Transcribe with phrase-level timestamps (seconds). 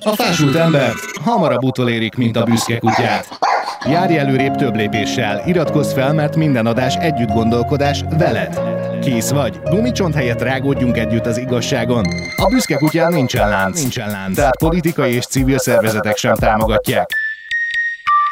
[0.00, 0.92] A fásult ember
[1.24, 3.38] hamarabb utolérik, mint a büszke kutyát.
[3.90, 8.60] Járj előrébb több lépéssel, iratkozz fel, mert minden adás együtt gondolkodás veled.
[9.00, 9.60] Kész vagy?
[9.64, 12.04] Gumicsont helyett rágódjunk együtt az igazságon.
[12.36, 14.36] A büszke kutyán nincsen lánc, nincsen lánc.
[14.36, 17.10] Tehát politikai és civil szervezetek sem támogatják.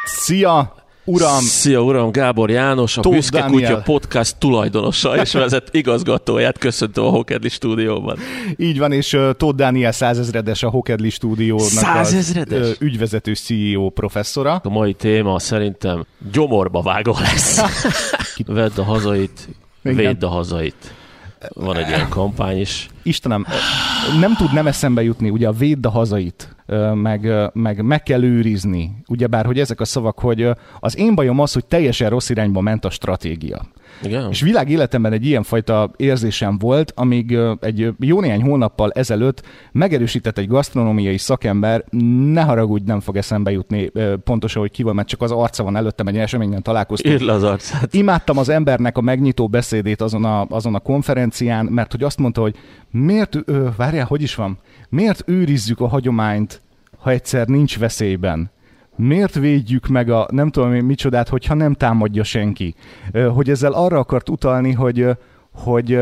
[0.05, 0.84] Szia!
[1.07, 1.41] Uram!
[1.41, 2.11] Szia, uram!
[2.11, 3.71] Gábor János, a Tóth Büszke Dániel.
[3.71, 8.17] Kutya podcast tulajdonosa és vezet igazgatóját köszöntöm a Hokedli stúdióban.
[8.57, 12.59] Így van, és uh, Tóth Dániel százezredes a Hokedli stúdiónak Százezredes?
[12.59, 14.61] az ügyvezető CEO professzora.
[14.63, 17.61] A mai téma szerintem gyomorba vágó lesz.
[18.45, 19.49] Vedd a hazait,
[19.83, 19.95] Igen.
[19.95, 20.93] védd a hazait.
[21.53, 22.87] Van egy ilyen kampány is.
[23.03, 23.45] Istenem,
[24.19, 26.54] nem tud nem eszembe jutni, ugye a védd a hazait,
[26.93, 31.53] meg, meg meg kell őrizni, ugyebár, hogy ezek a szavak, hogy az én bajom az,
[31.53, 33.61] hogy teljesen rossz irányba ment a stratégia.
[34.03, 34.29] Igen?
[34.29, 40.47] És világ életemben egy ilyenfajta érzésem volt, amíg egy jó néhány hónappal ezelőtt megerősített egy
[40.47, 41.83] gasztronómiai szakember,
[42.31, 43.91] ne haragudj, nem fog eszembe jutni
[44.23, 47.13] pontosan, hogy ki van, mert csak az arca van előttem, egy eseményen találkoztunk.
[47.13, 47.93] Írd az arcát.
[47.93, 52.41] Imádtam az embernek a megnyitó beszédét azon a, azon a konferencián, mert hogy azt mondta,
[52.41, 52.55] hogy
[52.91, 54.57] miért, ö, várjál, hogy is van,
[54.89, 56.61] miért őrizzük a hagyományt,
[56.97, 58.51] ha egyszer nincs veszélyben?
[58.95, 62.75] Miért védjük meg a nem tudom én micsodát, hogyha nem támadja senki?
[63.33, 65.07] Hogy ezzel arra akart utalni, hogy,
[65.53, 65.99] hogy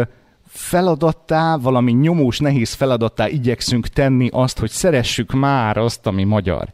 [0.47, 6.71] feladattá, valami nyomós, nehéz feladattá igyekszünk tenni azt, hogy szeressük már azt, ami magyar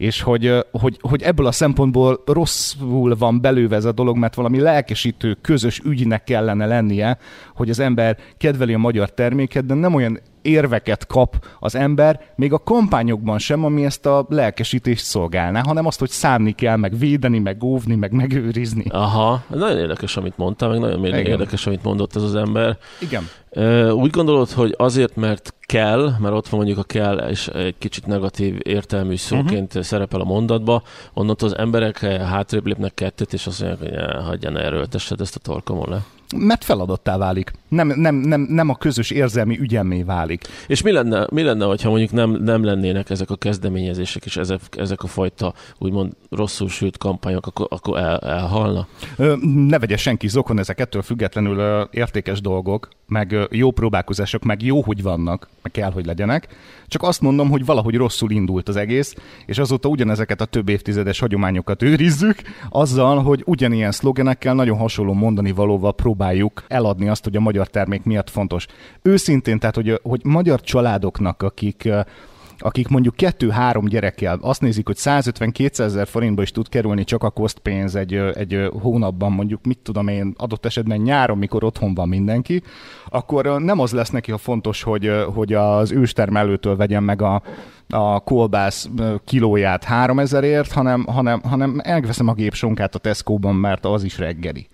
[0.00, 4.60] és hogy, hogy, hogy ebből a szempontból rosszul van belőve ez a dolog, mert valami
[4.60, 7.18] lelkesítő, közös ügynek kellene lennie,
[7.54, 12.52] hogy az ember kedveli a magyar terméket, de nem olyan érveket kap az ember, még
[12.52, 17.38] a kampányokban sem, ami ezt a lelkesítést szolgálná, hanem azt, hogy szánni kell, meg védeni,
[17.38, 18.84] meg óvni, meg megőrizni.
[18.88, 21.26] Aha, nagyon érdekes, amit mondtál, meg nagyon Igen.
[21.26, 22.78] érdekes, amit mondott ez az ember.
[23.00, 23.28] Igen.
[23.92, 28.06] Úgy gondolod, hogy azért, mert kell, mert ott van mondjuk a kell, és egy kicsit
[28.06, 29.82] negatív értelmű szóként uh-huh.
[29.82, 30.82] szerepel a mondatba,
[31.14, 35.20] onnantól az emberek eh, hátrébb lépnek kettőt, és azt mondják, hogy eh, hagyján erről, tessed
[35.20, 36.04] ezt a torkomon le.
[36.36, 37.52] Mert feladattá válik.
[37.68, 40.44] Nem, nem, nem, nem a közös érzelmi ügyemmé válik.
[40.66, 44.60] És mi lenne, mi lenne hogyha mondjuk nem, nem lennének ezek a kezdeményezések, és ezek,
[44.76, 48.86] ezek a fajta úgymond rosszul sült kampányok, akkor, akkor el, elhalna?
[49.42, 55.02] Ne vegye senki zokon, ezek ettől függetlenül értékes dolgok, meg jó próbálkozások, meg jó, hogy
[55.02, 56.48] vannak, meg kell, hogy legyenek.
[56.86, 59.14] Csak azt mondom, hogy valahogy rosszul indult az egész,
[59.46, 65.52] és azóta ugyanezeket a több évtizedes hagyományokat őrizzük, azzal, hogy ugyanilyen szlogenekkel, nagyon hasonló mondani
[65.52, 68.66] valóval próbáljuk eladni azt, hogy a magyar termék miatt fontos.
[69.02, 71.88] Őszintén, tehát, hogy, hogy magyar családoknak, akik
[72.62, 77.30] akik mondjuk kettő-három gyerekkel azt nézik, hogy 150-200 ezer forintba is tud kerülni csak a
[77.30, 82.62] kosztpénz egy, egy hónapban, mondjuk mit tudom én, adott esetben nyáron, mikor otthon van mindenki,
[83.08, 87.42] akkor nem az lesz neki a fontos, hogy, hogy az őstermelőtől vegyen meg a,
[87.88, 88.88] a kolbász
[89.24, 94.68] kilóját 3000ért, hanem, hanem, hanem elveszem a gépsonkát a Tesco-ban, mert az is reggeli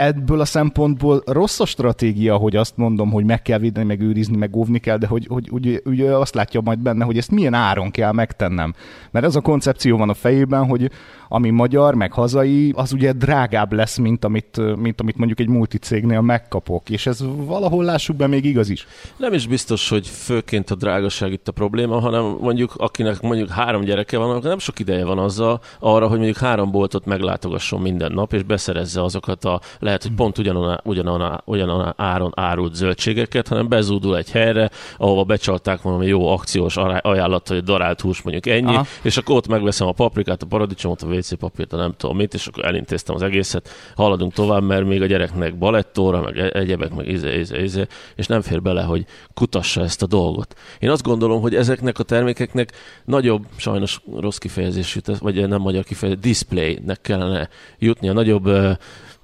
[0.00, 4.36] ebből a szempontból rossz a stratégia, hogy azt mondom, hogy meg kell védeni, meg őrizni,
[4.36, 7.54] meg óvni kell, de hogy, hogy ugye, ugye azt látja majd benne, hogy ezt milyen
[7.54, 8.74] áron kell megtennem.
[9.10, 10.90] Mert ez a koncepció van a fejében, hogy
[11.32, 16.20] ami magyar, meg hazai, az ugye drágább lesz, mint amit, mint amit mondjuk egy multicégnél
[16.20, 16.90] megkapok.
[16.90, 18.86] És ez valahol lássuk be még igaz is.
[19.16, 23.82] Nem is biztos, hogy főként a drágaság itt a probléma, hanem mondjuk akinek mondjuk három
[23.82, 28.12] gyereke van, akkor nem sok ideje van azzal arra, hogy mondjuk három boltot meglátogasson minden
[28.12, 33.68] nap, és beszerezze azokat a lehet, hogy pont ugyanon, ugyanon, ugyanon áron árult zöldségeket, hanem
[33.68, 38.74] bezúdul egy helyre, ahova becsalták valami jó akciós ajánlat, hogy darált hús mondjuk ennyi.
[38.74, 38.86] Aha.
[39.02, 42.46] és akkor ott megveszem a paprikát, a paradicsomot, a WC papírt, nem tudom mit, és
[42.46, 47.08] akkor elintéztem az egészet, haladunk tovább, mert még a gyereknek balettóra, meg e- egyebek, meg
[47.08, 49.04] izé, izé, izé, és nem fér bele, hogy
[49.34, 50.54] kutassa ezt a dolgot.
[50.78, 52.72] Én azt gondolom, hogy ezeknek a termékeknek
[53.04, 57.48] nagyobb, sajnos rossz kifejezés jut, vagy nem magyar kifejezés, displaynek kellene
[57.78, 58.48] jutnia, nagyobb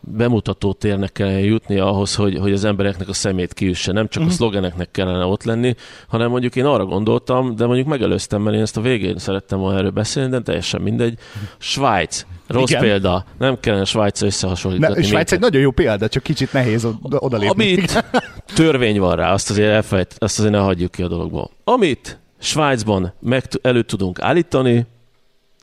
[0.06, 3.92] bemutató térnek kellene jutni ahhoz, hogy, hogy az embereknek a szemét kiüsse.
[3.92, 4.34] Nem csak uh-huh.
[4.34, 5.74] a szlogeneknek kellene ott lenni,
[6.08, 9.78] hanem mondjuk én arra gondoltam, de mondjuk megelőztem, mert én ezt a végén szerettem volna
[9.78, 11.18] erről beszélni, de teljesen mindegy.
[11.58, 12.26] Svájc.
[12.46, 12.82] Rossz Igen.
[12.82, 13.24] Példa.
[13.38, 15.00] Nem kellene Svájc összehasonlítani.
[15.00, 17.64] Ne, Svájc egy nagyon jó példa, csak kicsit nehéz oda, odalépni.
[17.64, 18.04] Amit
[18.54, 21.50] törvény van rá, azt azért elfelejt, azt azért ne hagyjuk ki a dologból.
[21.64, 24.86] Amit Svájcban meg elő tudunk állítani,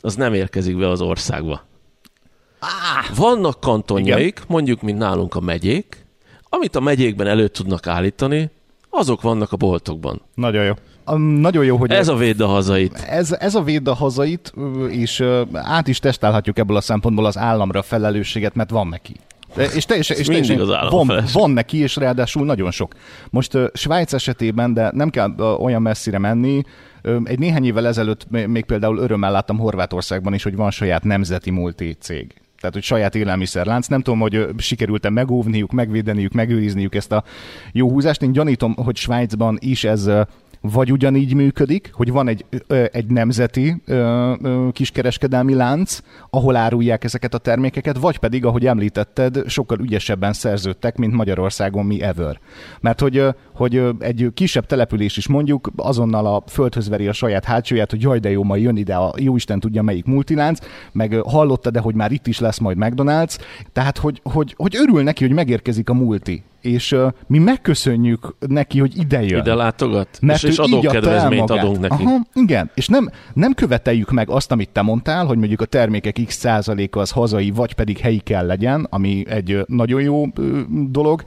[0.02, 1.66] az nem érkezik be az országba.
[3.16, 6.06] Vannak kantonjaik, mondjuk, mint nálunk a megyék,
[6.50, 8.50] amit a megyékben elő tudnak állítani,
[8.90, 10.22] azok vannak a boltokban.
[10.36, 10.74] Nagyon jó.
[11.18, 12.94] Nagyon jó, hogy Ez a véd a hazait.
[13.08, 14.54] ez, ez a véd a hazait,
[14.90, 15.24] és
[15.54, 19.16] át is testálhatjuk ebből a szempontból az államra a felelősséget, mert van neki.
[19.76, 21.34] És teljesen, és teljesen az van, feleség.
[21.34, 22.94] van neki, és ráadásul nagyon sok.
[23.30, 26.62] Most ö, Svájc esetében, de nem kell ö, olyan messzire menni,
[27.02, 31.50] ö, egy néhány évvel ezelőtt még például örömmel láttam Horvátországban is, hogy van saját nemzeti
[31.50, 32.42] multi cég.
[32.64, 33.88] Tehát, hogy saját élelmiszerlánc.
[33.88, 37.24] Nem tudom, hogy sikerült-e megóvniuk, megvédeniük, megőrizniük ezt a
[37.72, 38.22] jó húzást.
[38.22, 40.10] Én gyanítom, hogy Svájcban is ez
[40.72, 42.46] vagy ugyanígy működik, hogy van egy,
[42.92, 43.84] egy nemzeti
[44.72, 46.00] kiskereskedelmi lánc,
[46.30, 52.02] ahol árulják ezeket a termékeket, vagy pedig, ahogy említetted, sokkal ügyesebben szerződtek, mint Magyarországon mi
[52.02, 52.40] ever.
[52.80, 57.90] Mert hogy, hogy egy kisebb település is mondjuk azonnal a földhöz veri a saját hátsóját,
[57.90, 60.60] hogy jaj, de jó, majd jön ide a jóisten tudja melyik multilánc,
[60.92, 63.38] meg hallotta, de hogy már itt is lesz majd McDonald's,
[63.74, 66.44] tehát hogy, hogy, hogy örül neki, hogy megérkezik a multi.
[66.64, 69.40] És uh, mi megköszönjük neki, hogy ide jön.
[69.40, 72.04] Ide látogat, Mert és, és adókedvezményt adunk neki.
[72.04, 76.20] Aha, igen, és nem, nem követeljük meg azt, amit te mondtál, hogy mondjuk a termékek
[76.26, 80.28] x százaléka az hazai, vagy pedig helyi kell legyen, ami egy nagyon jó
[80.90, 81.24] dolog,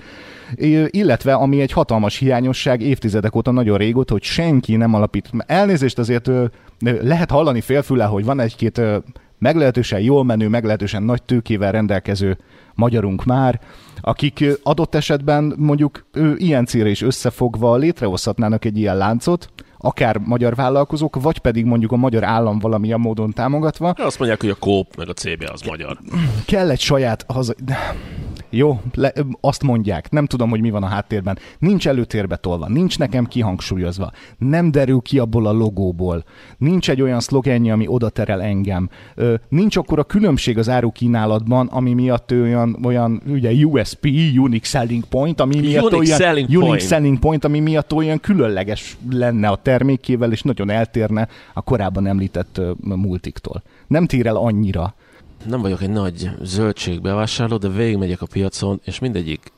[0.90, 5.30] illetve ami egy hatalmas hiányosság évtizedek óta nagyon régóta, hogy senki nem alapít.
[5.46, 6.30] Elnézést azért
[6.80, 8.80] lehet hallani félfüllel, hogy van egy-két
[9.38, 12.38] meglehetősen jól menő, meglehetősen nagy tőkével rendelkező
[12.74, 13.60] magyarunk már,
[14.00, 20.54] akik adott esetben mondjuk ő, ilyen célra is összefogva létrehozhatnának egy ilyen láncot, akár magyar
[20.54, 24.96] vállalkozók, vagy pedig mondjuk a magyar állam valamilyen módon támogatva, Azt mondják, hogy a Coop
[24.96, 25.98] meg a CB az magyar.
[26.46, 27.54] kell egy saját haza...
[28.56, 31.38] Jó, le, azt mondják, nem tudom, hogy mi van a háttérben.
[31.58, 36.24] Nincs előtérbe tolva, nincs nekem kihangsúlyozva, nem derül ki abból a logóból,
[36.58, 41.66] nincs egy olyan szlogenje, ami oda terel engem, Ö, nincs akkor a különbség az árukínálatban,
[41.66, 44.04] ami miatt olyan, olyan ugye USP,
[44.36, 46.80] Unique Selling Point, ami miatt Unique olyan, selling unique point.
[46.80, 52.60] selling point, ami miatt olyan különleges lenne a termékével, és nagyon eltérne a korábban említett
[52.80, 53.62] multiktól.
[53.86, 54.94] Nem tér el annyira.
[55.44, 59.52] Nem vagyok egy nagy zöldségbevásárló, de végigmegyek a piacon, és mindegyik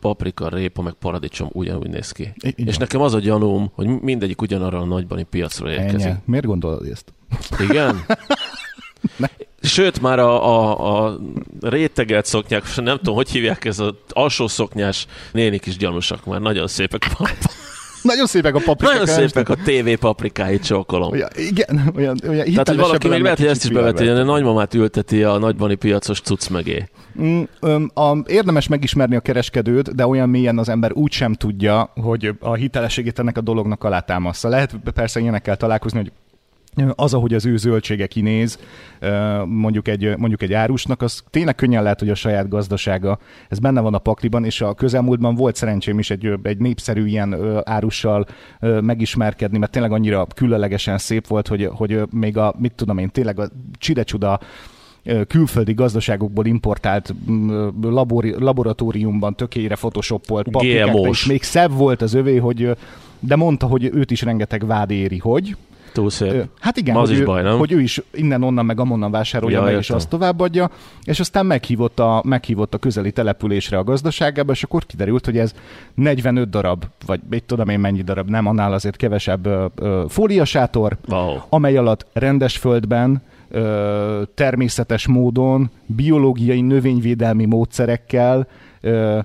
[0.00, 2.32] paprika, répa, meg paradicsom ugyanúgy néz ki.
[2.40, 6.06] I- így és nekem az a gyanúm, hogy mindegyik ugyanarra a nagybani piacról érkezik.
[6.06, 6.18] Ennyi.
[6.24, 7.12] Miért gondolod ezt?
[7.58, 8.04] Igen?
[9.62, 11.18] Sőt, már a, a, a
[11.60, 16.66] rétegelt szoknyák, nem tudom, hogy hívják ez az alsó szoknyás nénik is gyanúsak, már nagyon
[16.66, 17.06] szépek.
[18.06, 18.98] Nagyon szépek a paprikák.
[18.98, 21.12] nagyon szépek a TV paprikáit csókolom.
[21.12, 24.14] Olyan, igen, olyan, olyan Tehát, hogy valaki még lehet, hogy ezt is beveti, hogy a
[24.14, 24.26] nagy...
[24.26, 26.88] nagymamát ülteti a nagybani piacos cucc mögé.
[27.20, 31.92] Mm, öm, a, érdemes megismerni a kereskedőt, de olyan mélyen az ember úgy sem tudja,
[31.94, 34.48] hogy a hitelességét ennek a dolognak alátámaszza.
[34.48, 36.12] Lehet persze ilyenekkel találkozni, hogy
[36.94, 38.58] az, ahogy az ő zöldsége kinéz,
[39.44, 43.18] mondjuk egy, mondjuk egy árusnak, az tényleg könnyen lehet, hogy a saját gazdasága.
[43.48, 47.60] Ez benne van a pakliban, és a közelmúltban volt szerencsém is egy, egy népszerű ilyen
[47.64, 48.26] árussal
[48.80, 53.40] megismerkedni, mert tényleg annyira különlegesen szép volt, hogy, hogy még a, mit tudom én, tényleg
[53.40, 54.40] a csirecsuda
[55.04, 62.14] ö, külföldi gazdaságokból importált mm, labori, laboratóriumban tökélyre photoshopolt paprikákba, és még szebb volt az
[62.14, 62.76] övé, hogy
[63.20, 65.56] de mondta, hogy őt is rengeteg vád éri, hogy
[65.92, 66.32] Túl szép.
[66.32, 67.58] Ö, Hát igen, Ma az hogy, is ő, baj, nem?
[67.58, 70.70] hogy ő is innen-onnan meg amonnan vásárolja Ja, meg, és azt továbbadja,
[71.04, 75.54] és aztán meghívott a, meghívott a közeli településre a gazdaságába, és akkor kiderült, hogy ez
[75.94, 80.96] 45 darab, vagy mit tudom én mennyi darab, nem annál azért kevesebb ö, ö, fóliasátor,
[81.08, 81.36] Wow.
[81.48, 88.46] amely alatt rendes földben, ö, természetes módon, biológiai növényvédelmi módszerekkel,
[88.80, 89.18] ö,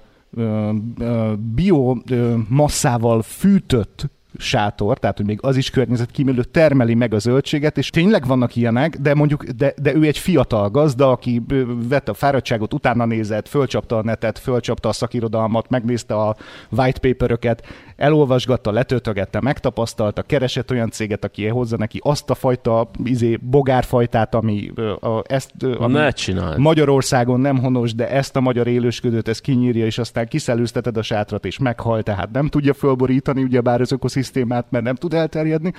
[1.55, 4.09] biomasszával fűtött
[4.41, 8.97] sátor, tehát hogy még az is környezetkímélő, termeli meg a zöldséget, és tényleg vannak ilyenek,
[8.97, 11.41] de mondjuk, de, de ő egy fiatal gazda, aki
[11.89, 16.35] vette a fáradtságot, utána nézett, fölcsapta a netet, fölcsapta a szakirodalmat, megnézte a
[16.69, 23.37] white paperöket, elolvasgatta, letöltögette, megtapasztalta, keresett olyan céget, aki hozza neki azt a fajta izé,
[23.41, 26.59] bogárfajtát, ami ö, a, ezt, ami Ne csináld.
[26.59, 31.45] Magyarországon nem honos, de ezt a magyar élősködőt ezt kinyírja, és aztán kiszellőzteted a sátrat,
[31.45, 35.73] és meghal, tehát nem tudja fölborítani ugyebár az ökoszisztémát, mert nem tud elterjedni.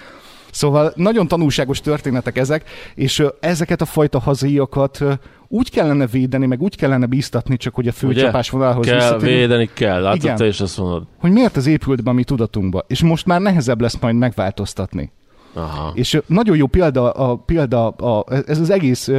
[0.51, 5.05] Szóval nagyon tanulságos történetek ezek, és ezeket a fajta hazaiakat
[5.49, 10.03] úgy kellene védeni, meg úgy kellene bíztatni, csak hogy a főcsapásvonalhoz Kell, visszatérni, védeni kell.
[10.03, 10.37] Látod, Igen.
[10.37, 11.07] te is azt mondod.
[11.19, 15.13] hogy miért az épült be a mi tudatunkba, és most már nehezebb lesz majd megváltoztatni.
[15.55, 15.93] Aha.
[15.95, 19.11] És nagyon jó példa, a, példa a, ez az egész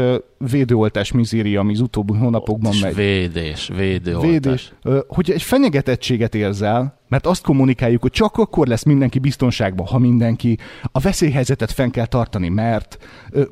[0.51, 2.95] védőoltás mizéria, ami az utóbbi hónapokban megy.
[2.95, 4.29] Védés, védőoltás.
[4.31, 4.73] Védés.
[5.07, 10.57] Hogy egy fenyegetettséget érzel, mert azt kommunikáljuk, hogy csak akkor lesz mindenki biztonságban, ha mindenki
[10.91, 12.97] a veszélyhelyzetet fenn kell tartani, mert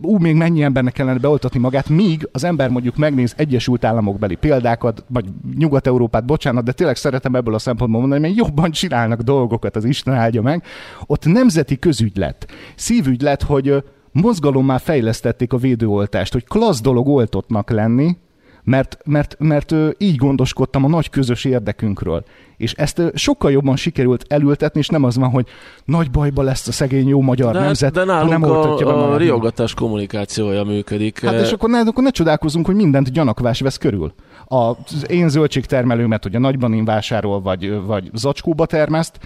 [0.02, 4.36] ú, még mennyi embernek kellene beoltatni magát, míg az ember mondjuk megnéz Egyesült Államok beli
[4.36, 5.26] példákat, vagy
[5.58, 10.14] Nyugat-Európát, bocsánat, de tényleg szeretem ebből a szempontból mondani, mert jobban csinálnak dolgokat, az Isten
[10.14, 10.64] áldja meg.
[11.06, 13.78] Ott nemzeti közügylet, szívügylet, hogy ö,
[14.12, 18.18] mozgalommá fejlesztették a védőoltást, hogy klassz dolog oltottnak lenni,
[18.64, 22.24] mert, mert, mert így gondoskodtam a nagy közös érdekünkről.
[22.58, 25.48] És ezt sokkal jobban sikerült elültetni, és nem az van, hogy
[25.86, 29.18] nagy bajba lesz a szegény jó magyar de, nemzet, de nálunk nem a, be a
[29.18, 31.26] riogatás kommunikációja működik.
[31.26, 34.14] Hát és akkor ne, akkor ne csodálkozunk, hogy mindent gyanakvás vesz körül
[34.54, 39.20] az én zöldségtermelőmet ugye nagyban én vásárol, vagy, vagy zacskóba termeszt,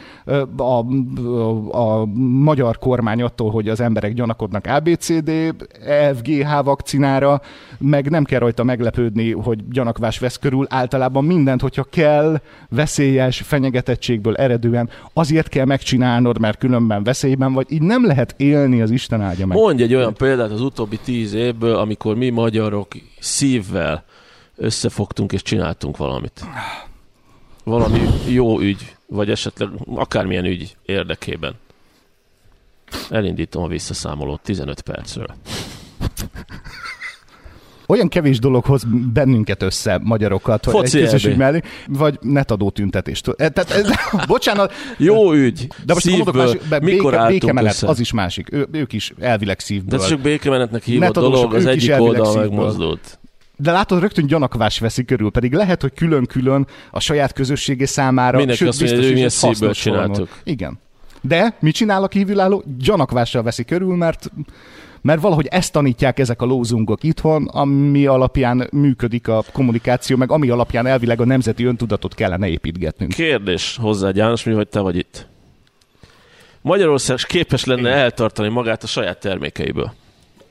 [0.58, 0.86] a, a,
[1.72, 5.32] a magyar kormány attól, hogy az emberek gyanakodnak ABCD,
[6.16, 7.42] FGH vakcinára,
[7.78, 12.40] meg nem kell rajta meglepődni, hogy gyanakvás vesz körül, általában mindent, hogyha kell,
[12.70, 18.92] veszélyes, fenyegetettségből eredően, azért kell megcsinálnod, mert különben veszélyben vagy, így nem lehet élni az
[18.92, 19.58] Isten áldja meg.
[19.58, 22.88] Mondj egy olyan példát az utóbbi tíz évből, amikor mi magyarok
[23.20, 24.04] szívvel
[24.56, 26.46] összefogtunk és csináltunk valamit.
[27.64, 31.56] Valami jó ügy, vagy esetleg akármilyen ügy érdekében.
[33.10, 35.36] Elindítom a visszaszámolót 15 percről.
[37.88, 38.84] Olyan kevés dolog hoz
[39.14, 43.28] bennünket össze, magyarokat, hogy egy közösség mellé, vagy netadó tüntetést.
[43.28, 43.90] E, tehát, ez,
[44.28, 44.74] bocsánat.
[44.98, 45.68] Jó ügy.
[45.86, 47.88] De most Szívből, mondok más, mikor béke, békemenet, össze?
[47.88, 48.48] az is másik.
[48.52, 50.00] Ő, ők is elvileg szívből.
[50.00, 53.20] De csak békemenetnek hívott dolog, az egyik oldal megmozdult.
[53.58, 58.60] De látod, rögtön gyanakvás veszi körül, pedig lehet, hogy külön-külön a saját közössége számára, Mindenki
[58.60, 60.30] sőt, azt biztos, mondja, hogy szívből csináltuk.
[60.44, 60.80] Igen.
[61.22, 62.64] De mit csinál a kívülálló?
[62.78, 64.32] Gyanakvással veszi körül, mert
[65.02, 70.50] mert valahogy ezt tanítják ezek a lózungok itthon, ami alapján működik a kommunikáció, meg ami
[70.50, 73.14] alapján elvileg a nemzeti öntudatot kellene építgetnünk.
[73.14, 75.28] Kérdés hozzá, János, mi vagy te vagy itt?
[76.62, 77.98] Magyarország képes lenne Igen.
[77.98, 79.94] eltartani magát a saját termékeiből.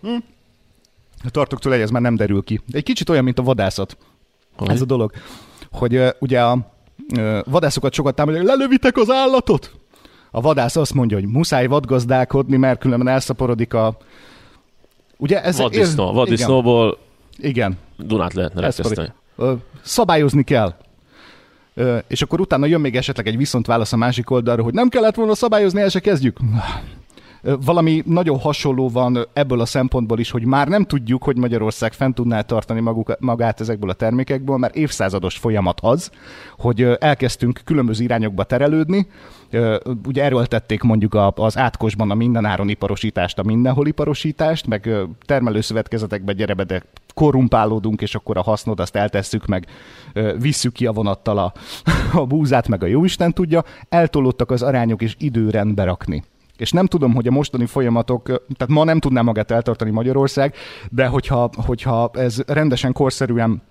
[0.03, 0.17] Hm?
[1.31, 2.61] Tartok tőle, ez már nem derül ki.
[2.73, 3.97] Egy kicsit olyan, mint a vadászat.
[4.57, 4.69] Hogy?
[4.69, 5.13] Ez a dolog.
[5.71, 6.59] Hogy uh, ugye a
[7.17, 9.73] uh, vadászokat sokat támadják, lelövitek az állatot!
[10.31, 13.97] A vadász azt mondja, hogy muszáj vadgazdálkodni, mert különben elszaporodik a...
[15.17, 15.59] Ugye ez...
[15.59, 16.15] Vaddisznó, ér...
[16.15, 16.99] vaddisznóból
[17.37, 17.79] igen.
[17.99, 19.13] Dunát lehetne rekeszteni.
[19.83, 20.75] Szabályozni kell.
[22.07, 25.15] És akkor utána jön még esetleg egy viszont válasz a másik oldalról, hogy nem kellett
[25.15, 26.39] volna szabályozni, el se kezdjük.
[27.65, 32.15] Valami nagyon hasonló van ebből a szempontból is, hogy már nem tudjuk, hogy Magyarország fent
[32.15, 36.11] tudná tartani maguk, magát ezekből a termékekből, mert évszázados folyamat az,
[36.59, 39.07] hogy elkezdtünk különböző irányokba terelődni,
[40.07, 44.91] ugye erőltették mondjuk az átkosban a mindenáron iparosítást, a mindenhol iparosítást, meg
[45.27, 46.83] termelőszövetkezetekbe gyerebe, de
[47.15, 49.67] korrumpálódunk, és akkor a hasznod azt eltesszük, meg
[50.39, 51.53] visszük ki a vonattal a,
[52.21, 56.25] a búzát, meg a jóisten tudja, eltolódtak az arányok, és időrendbe rakni
[56.57, 60.55] és nem tudom, hogy a mostani folyamatok, tehát ma nem tudná magát eltartani Magyarország,
[60.91, 63.63] de hogyha, hogyha ez rendesen korszerűen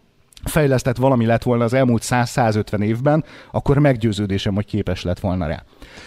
[0.43, 5.63] fejlesztett valami lett volna az elmúlt 100-150 évben, akkor meggyőződésem, hogy képes lett volna rá.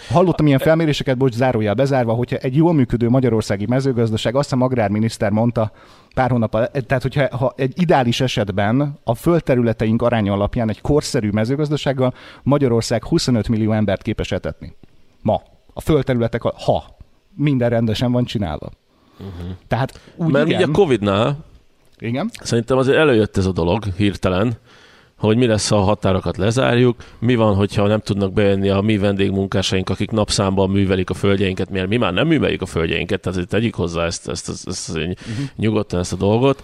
[0.09, 5.30] Hallottam ilyen felméréseket, bocs, zárójel bezárva, hogyha egy jól működő magyarországi mezőgazdaság, azt hiszem agrárminiszter
[5.30, 5.73] mondta
[6.14, 6.50] pár hónap
[6.87, 13.49] tehát hogyha ha egy ideális esetben a földterületeink aránya alapján egy korszerű mezőgazdasággal Magyarország 25
[13.49, 14.76] millió embert képes etetni.
[15.23, 15.42] Ma
[15.76, 16.97] a földterületek, ha
[17.35, 18.71] minden rendesen van csinálva.
[19.18, 19.56] Uh-huh.
[19.68, 21.45] Tehát úgy Mert igen, ugye a Covid-nál
[21.99, 22.30] igen?
[22.40, 24.56] szerintem azért előjött ez a dolog hirtelen,
[25.18, 28.99] hogy mi lesz, ha a határokat lezárjuk, mi van, hogyha nem tudnak bejönni a mi
[28.99, 33.75] vendégmunkásaink, akik napszámban művelik a földjeinket, mert mi már nem műveljük a földjeinket, tehát tegyük
[33.75, 35.47] hozzá ezt, ezt, ezt, ezt, ezt uh-huh.
[35.56, 36.62] nyugodtan ezt a dolgot,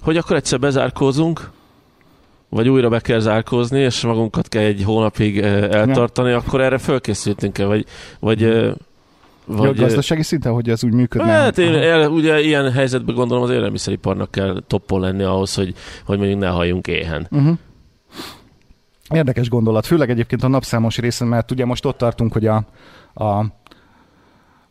[0.00, 1.50] hogy akkor egyszer bezárkózunk,
[2.54, 6.36] vagy újra be kell zárkózni, és magunkat kell egy hónapig eh, eltartani, ja.
[6.36, 7.86] akkor erre fölkészültünk el, vagy,
[8.20, 8.74] vagy hmm.
[9.46, 11.30] vagy, gazdasági szinten, hogy ez úgy működne?
[11.30, 16.18] Hát én el, ugye ilyen helyzetben gondolom az élelmiszeriparnak kell toppon lenni ahhoz, hogy, hogy
[16.18, 17.26] mondjuk ne halljunk éhen.
[17.30, 17.56] Uh-huh.
[19.10, 22.64] Érdekes gondolat, főleg egyébként a napszámos részen, mert ugye most ott tartunk, hogy a,
[23.14, 23.38] a,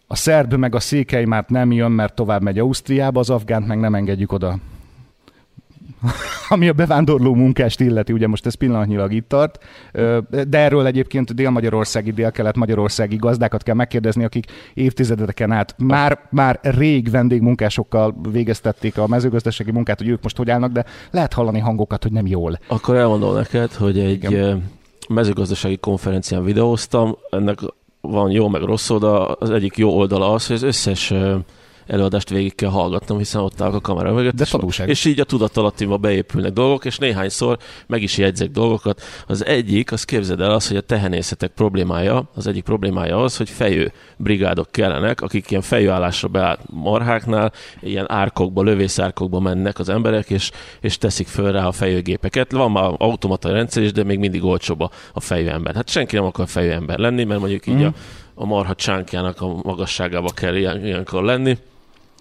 [0.08, 3.80] a szerb meg a székely már nem jön, mert tovább megy Ausztriába, az afgánt meg
[3.80, 4.58] nem engedjük oda
[6.50, 9.64] ami a bevándorló munkást illeti, ugye most ez pillanatnyilag itt tart,
[10.48, 18.16] de erről egyébként dél-magyarországi, dél-kelet-magyarországi gazdákat kell megkérdezni, akik évtizedeken át már, már rég vendégmunkásokkal
[18.32, 22.28] végeztették a mezőgazdasági munkát, hogy ők most hogy állnak, de lehet hallani hangokat, hogy nem
[22.28, 22.60] jól.
[22.68, 24.70] Akkor elmondom neked, hogy egy Igen.
[25.10, 27.60] mezőgazdasági konferencián videóztam, ennek
[28.02, 31.14] van jó meg rossz oldal, az egyik jó oldala az, hogy az összes
[31.88, 34.36] előadást végig kell hallgatnom, hiszen ott állok a kamera mögött.
[34.36, 39.02] De és, és így a tudatalattimba beépülnek dolgok, és néhányszor meg is jegyzek dolgokat.
[39.28, 43.50] Az egyik, az képzeld el az, hogy a tehenészetek problémája, az egyik problémája az, hogy
[43.50, 50.52] fejő brigádok kellenek, akik ilyen fejőállásra beállt marháknál, ilyen árkokba, lövészárkokba mennek az emberek, és,
[50.82, 52.52] és teszik föl rá a fejőgépeket.
[52.52, 54.82] Van már automata rendszer is, de még mindig olcsóbb
[55.14, 55.76] a fejőember.
[55.76, 57.86] Hát senki nem akar fejőember lenni, mert mondjuk így mm.
[57.86, 57.94] a,
[58.34, 61.58] a marha csánkjának a magasságába kell ilyen, ilyenkor lenni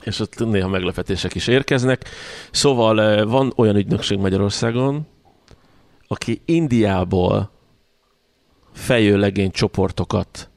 [0.04, 2.08] és ott néha meglepetések is érkeznek.
[2.50, 5.06] Szóval van olyan ügynökség Magyarországon,
[6.08, 7.50] aki Indiából
[8.72, 10.50] fejő legény csoportokat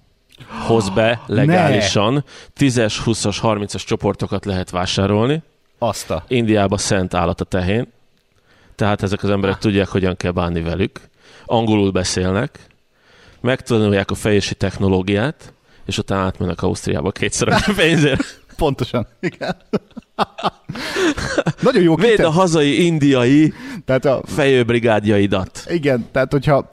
[0.47, 2.23] hoz be legálisan.
[2.57, 5.43] 10-es, 20-as, 30-as csoportokat lehet vásárolni.
[5.77, 6.23] Azt a.
[6.27, 7.93] Indiába szent állat a tehén.
[8.75, 10.99] Tehát ezek az emberek tudják, hogyan kell bánni velük.
[11.45, 12.59] Angolul beszélnek,
[13.41, 15.53] megtanulják a fejési technológiát,
[15.85, 18.43] és utána átmennek Ausztriába kétszer a pénzért.
[18.57, 19.55] Pontosan, igen.
[21.61, 23.53] Nagyon jó Véd a hazai indiai
[23.85, 25.63] tehát a, fejőbrigádjaidat.
[25.67, 26.71] Igen, tehát hogyha,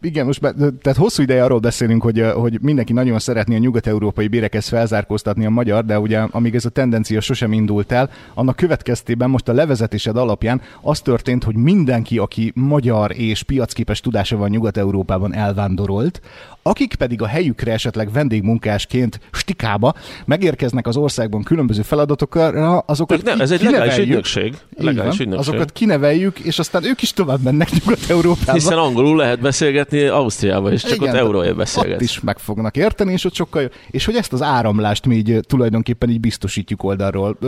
[0.00, 4.28] igen, most be, tehát hosszú ideje arról beszélünk, hogy, hogy mindenki nagyon szeretné a nyugat-európai
[4.28, 9.30] bérekhez felzárkóztatni a magyar, de ugye amíg ez a tendencia sosem indult el, annak következtében
[9.30, 15.34] most a levezetésed alapján az történt, hogy mindenki, aki magyar és piacképes tudása van Nyugat-Európában
[15.34, 16.20] elvándorolt,
[16.62, 23.50] akik pedig a helyükre esetleg vendégmunkásként stikába megérkeznek az országban különböző feladatokra, azokat nem, ez
[23.50, 24.56] egy legális ügynökség.
[24.76, 25.48] Legális ügynökség.
[25.48, 28.52] Azokat kineveljük, és aztán ők is tovább mennek Nyugat-Európába.
[28.52, 31.94] Hiszen angolul lehet beszélgetni Ausztriába, és csak Igen, ott euróért beszélgetsz.
[31.94, 33.68] Ott is meg fognak érteni, és ott sokkal jó.
[33.90, 37.38] És hogy ezt az áramlást mi így tulajdonképpen így biztosítjuk oldalról.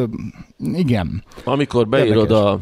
[0.75, 1.23] Igen.
[1.45, 2.59] Amikor beírod a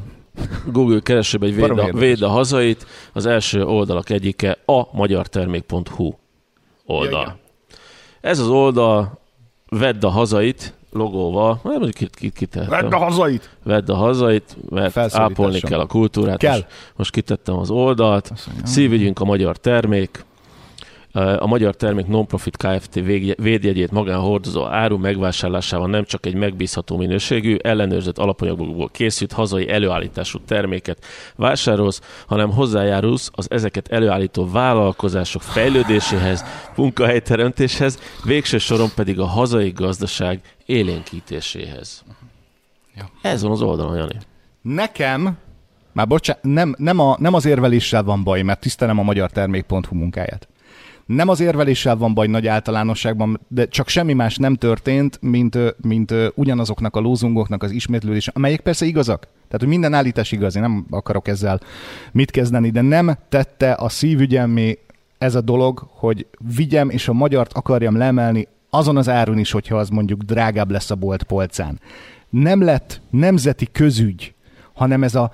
[0.73, 6.13] Google keresőbe egy véd a, véd a hazait, az első oldalak egyike a magyartermék.hu
[6.89, 7.25] oldal.
[7.25, 7.37] Ja,
[8.21, 9.19] Ez az oldal
[9.69, 13.57] vedd a hazait logóval, hát mondjuk kit, kit, kit Vedd a hazait!
[13.63, 16.39] Vedd a hazait, mert ápolni kell a kultúrát.
[16.39, 16.53] Kell.
[16.53, 16.67] Most,
[16.97, 18.33] most kitettem az oldalt.
[18.65, 20.25] Szívügyünk a magyar termék.
[21.19, 22.95] A Magyar Termék Nonprofit Kft.
[23.37, 30.39] védjegyét magán hordozó áru megvásárlásával nem csak egy megbízható minőségű, ellenőrzött alapanyagokból készült hazai előállítású
[30.39, 31.05] terméket
[31.37, 36.45] vásárolsz, hanem hozzájárulsz az ezeket előállító vállalkozások fejlődéséhez,
[36.77, 42.05] munkahelyteremtéshez, végső soron pedig a hazai gazdaság élénkítéséhez.
[42.97, 43.09] Ja.
[43.23, 44.17] Ez van az oldalon, Jani.
[44.63, 45.39] Nekem
[45.93, 49.97] már bocsánat, nem, nem, a, nem az érveléssel van baj, mert tisztelem a magyar termék.hu
[49.97, 50.49] munkáját.
[51.09, 56.15] Nem az érveléssel van baj nagy általánosságban, de csak semmi más nem történt, mint, mint
[56.35, 59.21] ugyanazoknak a lózungoknak az ismétlődése, amelyek persze igazak.
[59.21, 61.61] Tehát, hogy minden állítás igaz, én nem akarok ezzel
[62.13, 64.79] mit kezdeni, de nem tette a szívügyemmé
[65.19, 69.77] ez a dolog, hogy vigyem és a magyart akarjam lemelni azon az áron is, hogyha
[69.77, 71.81] az mondjuk drágább lesz a bolt polcán.
[72.29, 74.35] Nem lett nemzeti közügy,
[74.73, 75.31] hanem ez a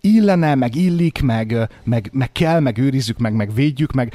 [0.00, 4.12] illene, meg illik, meg, meg, meg kell, meg őrizzük, meg, meg védjük, meg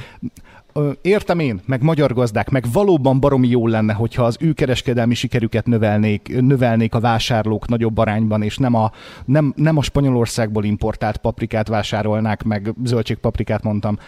[1.02, 5.66] értem én, meg magyar gazdák, meg valóban baromi jó lenne, hogyha az ő kereskedelmi sikerüket
[5.66, 8.90] növelnék, növelnék a vásárlók nagyobb arányban, és nem a,
[9.24, 13.98] nem, nem a Spanyolországból importált paprikát vásárolnák, meg zöldségpaprikát mondtam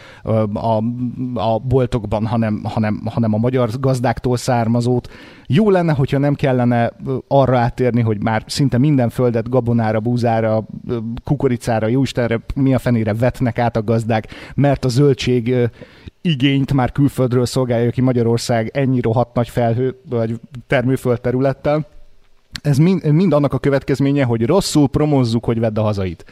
[0.52, 0.82] a,
[1.34, 5.08] a boltokban, hanem, hanem, hanem a magyar gazdáktól származót.
[5.46, 6.92] Jó lenne, hogyha nem kellene
[7.28, 10.64] arra átérni, hogy már szinte minden földet gabonára, búzára,
[11.24, 15.54] kukoricára, jóistenre, mi a fenére vetnek át a gazdák, mert a zöldség
[16.28, 21.86] igényt már külföldről szolgálja ki Magyarország ennyi rohadt nagy felhő vagy termőföld területtel.
[22.62, 26.24] Ez mind, mind annak a következménye, hogy rosszul promozzuk, hogy vedd a hazait.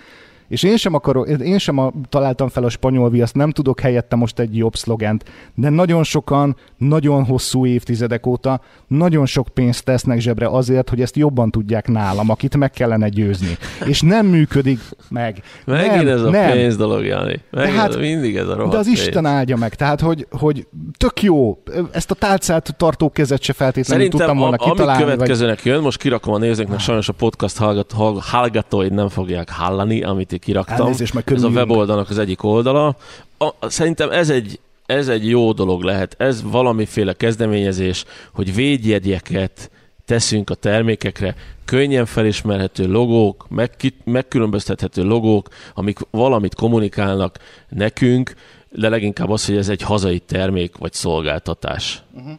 [0.48, 4.16] És én sem, akarok, én sem a, találtam fel a spanyol viaszt, nem tudok helyette
[4.16, 10.20] most egy jobb szlogent, de nagyon sokan, nagyon hosszú évtizedek óta nagyon sok pénzt tesznek
[10.20, 13.56] zsebre azért, hogy ezt jobban tudják nálam, akit meg kellene győzni.
[13.84, 15.42] És nem működik meg.
[15.64, 16.50] Megint nem, ez a nem.
[16.50, 17.40] pénz dolog, Jani.
[17.50, 19.26] Megint hát, mindig ez a rohadt De az Isten pénz.
[19.26, 19.74] áldja meg.
[19.74, 21.62] Tehát, hogy, hogy tök jó.
[21.92, 25.02] Ezt a tálcát tartó kezet se feltétlenül Szerintem tudtam volna a, kitalálni.
[25.02, 25.72] Amit következőnek vagy...
[25.72, 30.42] jön, most kirakom a nézőknek, sajnos a podcast hallgat, hallgatóid nem fogják hallani, amit itt
[30.42, 30.80] kiraktam.
[30.80, 32.96] Elnézést, ez a weboldalnak az egyik oldala.
[33.38, 36.14] A, szerintem ez egy, ez egy jó dolog lehet.
[36.18, 39.70] Ez valamiféle kezdeményezés, hogy védjegyeket
[40.04, 43.70] teszünk a termékekre, könnyen felismerhető logók, meg,
[44.04, 48.34] megkülönböztethető logók, amik valamit kommunikálnak nekünk,
[48.70, 52.02] de leginkább az, hogy ez egy hazai termék vagy szolgáltatás.
[52.12, 52.32] Uh-huh.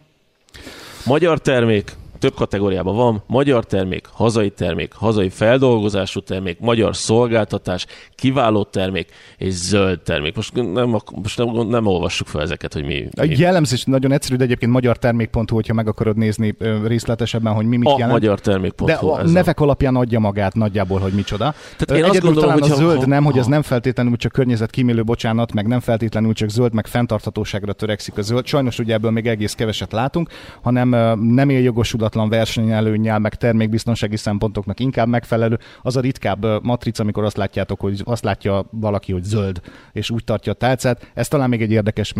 [1.05, 8.63] Magyar termék, több kategóriában van, magyar termék, hazai termék, hazai feldolgozású termék, magyar szolgáltatás, kiváló
[8.63, 10.35] termék és zöld termék.
[10.35, 10.89] Most nem,
[11.21, 13.07] most nem, nem olvassuk fel ezeket, hogy mi.
[13.17, 17.77] A jellemzés nagyon egyszerű, de egyébként magyar termék.hu, hogyha meg akarod nézni részletesebben, hogy mi
[17.77, 18.11] mit a jelent.
[18.11, 18.85] magyar termék.hu.
[18.85, 19.63] De a nevek a...
[19.63, 21.53] alapján adja magát nagyjából, hogy micsoda.
[21.77, 24.31] Tehát én azt gondolom, talán hogy a zöld ha, nem, hogy ez nem feltétlenül csak
[24.31, 28.45] környezet kímélő, bocsánat, meg nem feltétlenül csak zöld, meg fenntarthatóságra törekszik a zöld.
[28.45, 30.29] Sajnos ugye ebből még egész keveset látunk,
[30.61, 30.89] hanem
[31.33, 37.37] nem éljogosulat ingatlan versenyelőnyel, meg termékbiztonsági szempontoknak inkább megfelelő, az a ritkább matrica, amikor azt
[37.37, 41.11] látjátok, hogy azt látja valaki, hogy zöld, és úgy tartja a tálcát.
[41.13, 42.13] Ez talán még egy érdekes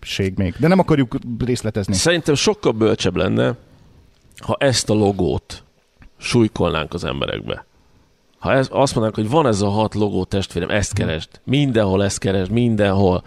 [0.00, 0.54] ség még.
[0.58, 1.94] De nem akarjuk részletezni.
[1.94, 3.56] Szerintem sokkal bölcsebb lenne,
[4.36, 5.64] ha ezt a logót
[6.18, 7.64] súlykolnánk az emberekbe.
[8.38, 12.18] Ha ez, azt mondanánk, hogy van ez a hat logó testvérem, ezt keresd, mindenhol ezt
[12.18, 13.22] keresd, mindenhol,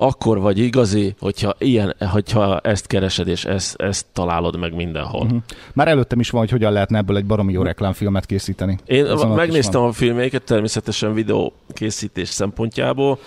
[0.00, 5.22] akkor vagy igazi, hogyha, ilyen, hogyha ezt keresed, és ezt, ezt találod meg mindenhol.
[5.22, 5.42] Uh-huh.
[5.72, 8.78] Már előttem is van, hogy hogyan lehetne ebből egy baromi jó reklámfilmet készíteni.
[8.86, 13.18] Én Ezen megnéztem a filméket természetesen videó készítés szempontjából.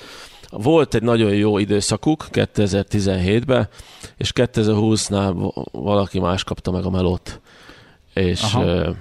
[0.50, 3.68] Volt egy nagyon jó időszakuk 2017-ben,
[4.18, 7.42] és 2020-nál valaki más kapta meg a melót.
[8.14, 8.96] És, Aha.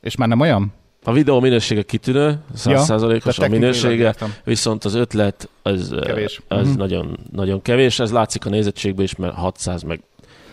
[0.00, 0.72] és már nem olyan?
[1.04, 4.14] A videó minősége kitűnő, százszázalékos ja, a minősége,
[4.44, 6.40] viszont az ötlet az, kevés.
[6.48, 6.76] az uh-huh.
[6.76, 7.98] nagyon, nagyon kevés.
[7.98, 10.00] Ez látszik a nézettségben is, mert 600 meg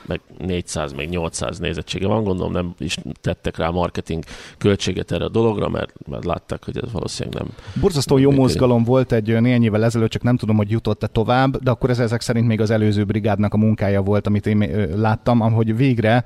[0.06, 4.24] meg 400, meg 800 nézettsége van, gondolom nem is tettek rá marketing
[4.58, 7.52] költséget erre a dologra, mert, mert látták, hogy ez valószínűleg nem...
[7.82, 11.72] Borzasztó jó mozgalom volt egy néhány évvel ezelőtt, csak nem tudom, hogy jutott-e tovább, de
[11.72, 15.76] akkor ez ezek szerint még az előző brigádnak a munkája volt, amit én láttam, ahogy
[15.76, 16.26] végre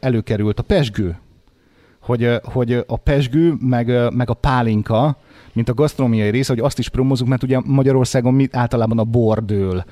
[0.00, 1.18] előkerült a pesgő
[2.10, 5.16] hogy, hogy a pesgő, meg, meg a pálinka,
[5.52, 9.44] mint a gasztronómiai része, hogy azt is promózunk, mert ugye Magyarországon mi általában a bor
[9.44, 9.84] dől.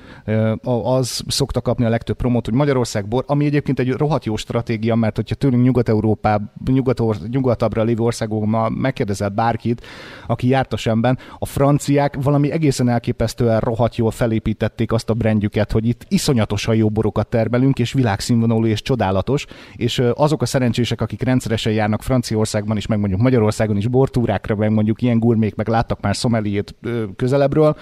[0.83, 4.95] Az szokta kapni a legtöbb promót, hogy Magyarország bor, ami egyébként egy rohadt jó stratégia,
[4.95, 9.85] mert hogyha tőlünk Nyugat-Európá, nyugat nyugatabbra lévő országokban megkérdezel bárkit,
[10.27, 15.71] aki járt a semben, a franciák valami egészen elképesztően rohadt jól felépítették azt a brandjüket,
[15.71, 19.45] hogy itt iszonyatosan jó borokat termelünk, és világszínvonalú és csodálatos,
[19.75, 24.71] és azok a szerencsések, akik rendszeresen járnak Franciaországban is, meg mondjuk Magyarországon is bortúrákra, meg
[24.71, 26.75] mondjuk ilyen gurmé még meg láttak már szomeliét
[27.15, 27.75] közelebbről,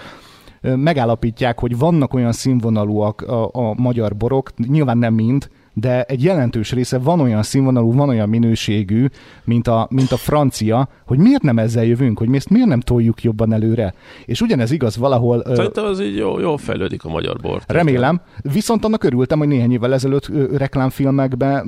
[0.60, 6.72] megállapítják, hogy vannak olyan színvonalúak a, a magyar borok, nyilván nem mind, de egy jelentős
[6.72, 9.06] része van olyan színvonalú, van olyan minőségű,
[9.44, 12.80] mint a, mint a francia, hogy miért nem ezzel jövünk, hogy mi ezt miért nem
[12.80, 13.94] toljuk jobban előre.
[14.24, 15.42] És ugyanez igaz valahol...
[15.54, 17.62] Szerintem az így jó, jó fejlődik a magyar bor.
[17.66, 18.20] Remélem.
[18.42, 21.66] Viszont annak örültem, hogy néhány évvel ezelőtt reklámfilmekben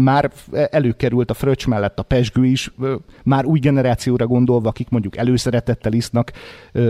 [0.00, 0.30] már
[0.70, 2.72] előkerült a fröccs mellett a pesgő is,
[3.24, 6.32] már új generációra gondolva, akik mondjuk előszeretettel isznak,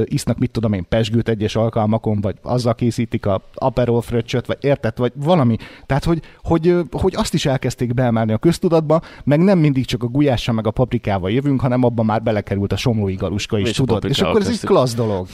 [0.04, 4.98] isznak mit tudom én, pesgőt egyes alkalmakon, vagy azzal készítik a aperol fröccsöt, vagy érted,
[4.98, 5.56] vagy valami.
[5.86, 6.53] Tehát, hogy, hogy,
[6.90, 10.70] hogy azt is elkezdték beemelni a köztudatba, meg nem mindig csak a gulyással meg a
[10.70, 14.04] paprikával jövünk, hanem abban már belekerült a somlói galuska is, tudod?
[14.04, 15.26] És akkor ez egy klassz dolog.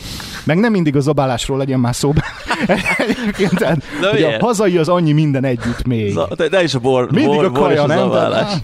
[0.45, 2.13] Meg nem mindig a zabálásról legyen már szó.
[3.09, 6.19] Egyébként, tehát, hogy a hazai az annyi minden együtt még.
[6.37, 8.11] De, de is a bor, mindig bor, a kaja, bor nem?
[8.11, 8.63] Tehát,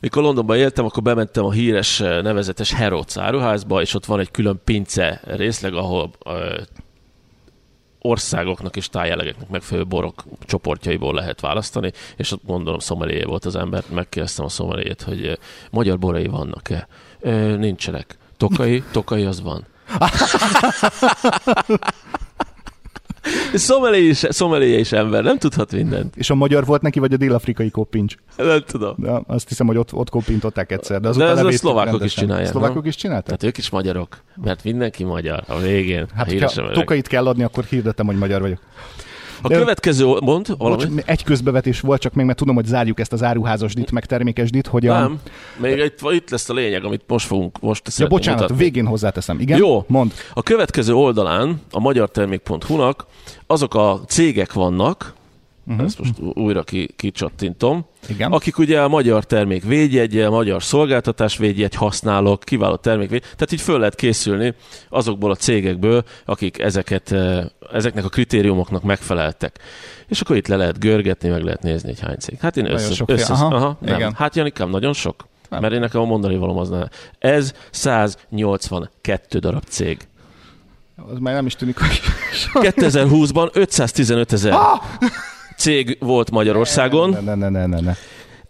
[0.00, 4.60] mikor Londonban éltem, akkor bementem a híres nevezetes Harrods áruházba, és ott van egy külön
[4.64, 6.10] pince részleg, ahol
[8.00, 13.82] országoknak és tájelegeknek megfelelő borok csoportjaiból lehet választani, és ott gondolom szomeléje volt az ember,
[13.88, 15.38] megkérdeztem a szomeléjét, hogy
[15.70, 16.88] magyar borai vannak-e?
[17.56, 18.18] Nincsenek.
[18.36, 18.82] Tokai?
[18.92, 19.66] Tokai az van.
[23.54, 26.16] Szomelé is, szomelé is ember, nem tudhat mindent.
[26.16, 28.14] És a magyar volt neki, vagy a dél-afrikai koppincs?
[28.36, 28.94] Nem tudom.
[28.98, 31.00] De azt hiszem, hogy ott, ott koppintották egyszer.
[31.00, 32.06] De, de ez a szlovákok rendesen.
[32.06, 32.48] is csinálják.
[32.48, 32.86] Szlovákok nem?
[32.86, 33.24] is csinálták?
[33.24, 36.06] Tehát ők is magyarok, mert mindenki magyar a végén.
[36.14, 38.58] Hát, ha tokait kell adni, akkor hirdetem, hogy magyar vagyok.
[39.42, 40.84] A De, következő mond valami?
[40.84, 44.66] Bocs, egy közbevetés volt, csak még mert tudom, hogy zárjuk ezt az áruházasdit, meg termékesdit,
[44.66, 44.98] hogy a...
[44.98, 45.20] Nem,
[45.56, 48.62] még itt, itt lesz a lényeg, amit most fogunk most Ja, bocsánat, mutatni.
[48.62, 49.40] végén hozzáteszem.
[49.40, 49.58] Igen?
[49.58, 50.12] Jó, mond.
[50.34, 53.06] A következő oldalán, a magyartermék.hu-nak
[53.50, 55.14] azok a cégek vannak,
[55.66, 55.84] uh-huh.
[55.84, 58.32] ezt most újra ki, kicsattintom, Igen.
[58.32, 63.60] akik ugye a magyar termék védjegye, a magyar szolgáltatás védjegy használók, kiváló termékvéd, tehát így
[63.60, 64.54] föl lehet készülni
[64.88, 69.58] azokból a cégekből, akik ezeket, eh, ezeknek a kritériumoknak megfeleltek.
[70.08, 72.38] És akkor itt le lehet görgetni, meg lehet nézni, hogy hány cég.
[72.40, 73.94] Hát én össze, össze, aha, aha, nem.
[73.94, 74.14] Igen.
[74.14, 75.28] Hát Janikám, nagyon sok.
[75.48, 75.60] Nem.
[75.60, 76.88] Mert én nekem a mondani valom az nem.
[77.18, 79.98] Ez 182 darab cég.
[81.08, 82.00] Az már nem is tűnik, hogy...
[82.54, 84.80] 2020-ban 515 ezer ah!
[85.56, 87.16] cég volt Magyarországon.
[87.24, 87.94] Ne, ne, ne, ne, ne.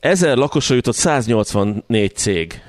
[0.00, 2.62] Ezer lakosra jutott 184 cég.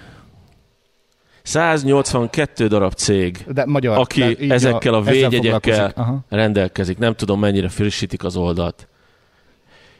[1.43, 6.97] 182 darab cég, de magyar, aki de ezekkel a védjegyekkel rendelkezik.
[6.97, 8.87] Nem tudom, mennyire frissítik az oldalt.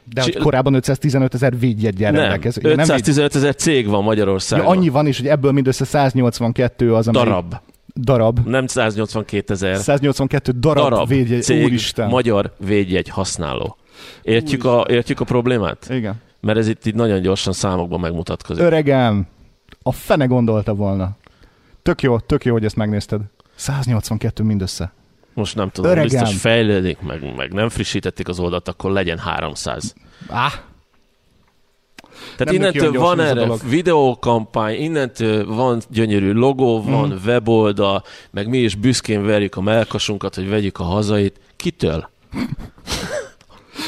[0.04, 2.66] De hogy korábban 515 ezer védjegyel rendelkezik.
[2.66, 4.64] 515 ezer cég van Magyarországon.
[4.64, 7.16] Ja, annyi van is, hogy ebből mindössze 182 az, ami...
[7.16, 7.54] Darab.
[7.94, 8.38] Darab.
[8.46, 9.76] Nem 182 ezer.
[9.76, 11.42] 182 darab, darab védjegy.
[11.42, 12.08] Cég, Úristen.
[12.08, 13.76] magyar védjegy használó.
[14.22, 15.86] Értjük a, értjük a problémát?
[15.90, 16.14] Igen.
[16.40, 18.64] Mert ez itt így nagyon gyorsan számokban megmutatkozik.
[18.64, 19.26] Öregem,
[19.82, 21.10] a fene gondolta volna.
[21.82, 23.20] Tök jó, tök jó, hogy ezt megnézted.
[23.54, 24.92] 182 mindössze.
[25.34, 26.08] Most nem tudom, Öregem.
[26.20, 29.94] biztos fejlődik, meg, meg nem frissítették az oldalt, akkor legyen 300.
[30.28, 30.52] Ah,
[32.36, 37.26] tehát nem innentől van erre videókampány, innentől van gyönyörű logó, van mm.
[37.26, 41.40] weboldal, meg mi is büszkén verjük a melkasunkat, hogy vegyük a hazait.
[41.56, 42.10] Kitől?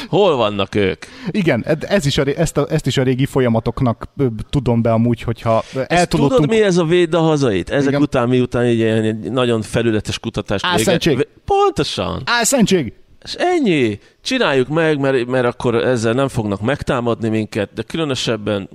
[0.07, 1.05] Hol vannak ők?
[1.31, 4.07] Igen, ez is a, ezt, a, ezt is a régi folyamatoknak
[4.49, 6.31] tudom be amúgy, hogyha eltudottunk...
[6.31, 7.69] tudod, mi ez a véd a hazait?
[7.69, 8.01] Ezek Igen.
[8.01, 11.27] után, miután egy ilyen nagyon felületes kutatást Álszentség.
[11.45, 12.21] Pontosan.
[12.25, 12.93] Álszentség!
[13.25, 13.99] És ennyi.
[14.21, 18.69] Csináljuk meg, mert, mert akkor ezzel nem fognak megtámadni minket, de különösebben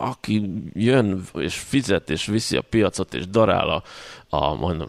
[0.00, 3.82] aki jön és fizet és viszi a piacot és darál a,
[4.36, 4.88] a mondom,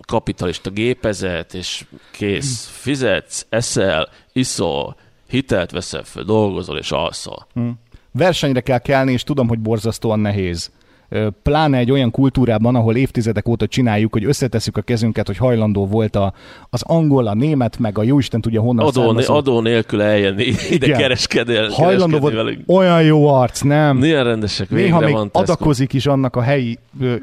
[0.00, 4.96] kapitalista gépezet, és kész, fizetsz, eszel, iszol,
[5.28, 7.46] hitelt veszel föl, dolgozol és alszol.
[8.12, 10.70] Versenyre kell kelni, és tudom, hogy borzasztóan nehéz.
[11.42, 16.16] Pláne egy olyan kultúrában, ahol évtizedek óta csináljuk, hogy összetesszük a kezünket, hogy hajlandó volt
[16.16, 16.32] a,
[16.70, 19.34] az angol, a német, meg a jóisten tudja honnan Adó, származó.
[19.34, 20.98] adó nélkül eljönni ide Igen.
[20.98, 22.60] kereskedél, Hajlandó volt, velünk.
[22.66, 23.96] olyan jó arc, nem?
[23.96, 27.14] Milyen rendesek, végre Néha még van adakozik is annak a helyi ö,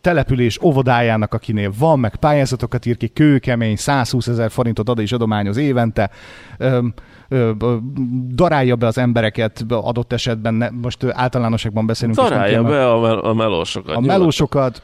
[0.00, 5.56] település óvodájának, akinél van, meg pályázatokat ír ki, kőkemény, 120 ezer forintot ad és adományoz
[5.56, 6.10] évente,
[6.58, 6.86] ö, ö, ö,
[8.34, 12.16] darálja be az embereket adott esetben, ne, most ö, általánosságban beszélünk.
[12.16, 13.96] Darálja be a, mel- a melósokat.
[13.96, 14.82] a melósokat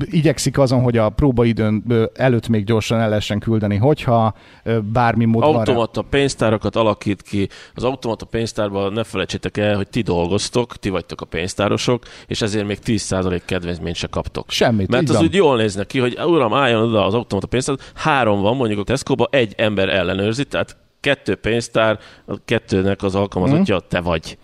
[0.00, 4.34] igyekszik azon, hogy a próbaidőn előtt még gyorsan el lehessen küldeni, hogyha
[4.92, 5.42] bármi mód.
[5.42, 7.48] Automata pénztárakat alakít ki.
[7.74, 12.66] Az automata pénztárban ne felejtsétek el, hogy ti dolgoztok, ti vagytok a pénztárosok, és ezért
[12.66, 14.50] még 10% kedvezményt se kaptok.
[14.50, 15.24] Semmit, Mert az van.
[15.24, 18.84] úgy jól néz ki, hogy uram, álljon oda az automata pénztár, három van mondjuk a
[18.84, 23.84] tesco egy ember ellenőrzi, tehát kettő pénztár, a kettőnek az alkalmazottja Mhm.
[23.88, 24.38] te vagy.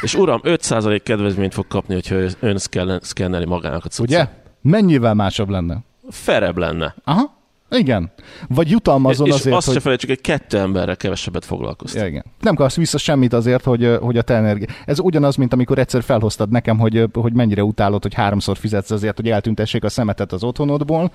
[0.00, 2.58] És uram, 5% kedvezményt fog kapni, hogyha ön
[3.00, 4.08] szkenneli magának a cuccát.
[4.08, 4.28] Ugye?
[4.76, 5.78] Mennyivel másabb lenne?
[6.10, 6.94] Ferebb lenne.
[7.04, 7.38] Aha,
[7.70, 8.12] igen.
[8.48, 9.74] Vagy jutalmazol és azért, azt hogy...
[9.74, 12.00] se felejtsük, hogy kettő emberrel kevesebbet foglalkoztat.
[12.00, 12.24] Ja, igen.
[12.40, 14.66] Nem kapsz vissza semmit azért, hogy, hogy a te energia...
[14.84, 19.16] Ez ugyanaz, mint amikor egyszer felhoztad nekem, hogy, hogy mennyire utálod, hogy háromszor fizetsz azért,
[19.16, 21.12] hogy eltüntessék a szemetet az otthonodból,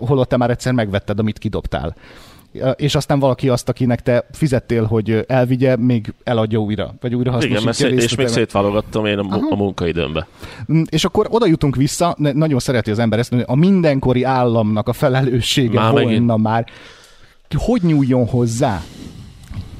[0.00, 1.96] holott te már egyszer megvetted, amit kidobtál.
[2.76, 7.62] És aztán valaki azt, akinek te fizettél, hogy elvigye, még eladja újra, vagy újra Igen,
[7.62, 10.26] mert szét, és még szétválogattam én a, mu- a munkaidőmbe.
[10.72, 14.88] Mm, És akkor oda jutunk vissza, nagyon szereti az ember ezt mondani, a mindenkori államnak
[14.88, 16.36] a felelőssége Már volna megint.
[16.36, 16.66] már.
[17.56, 18.82] Hogy nyúljon hozzá?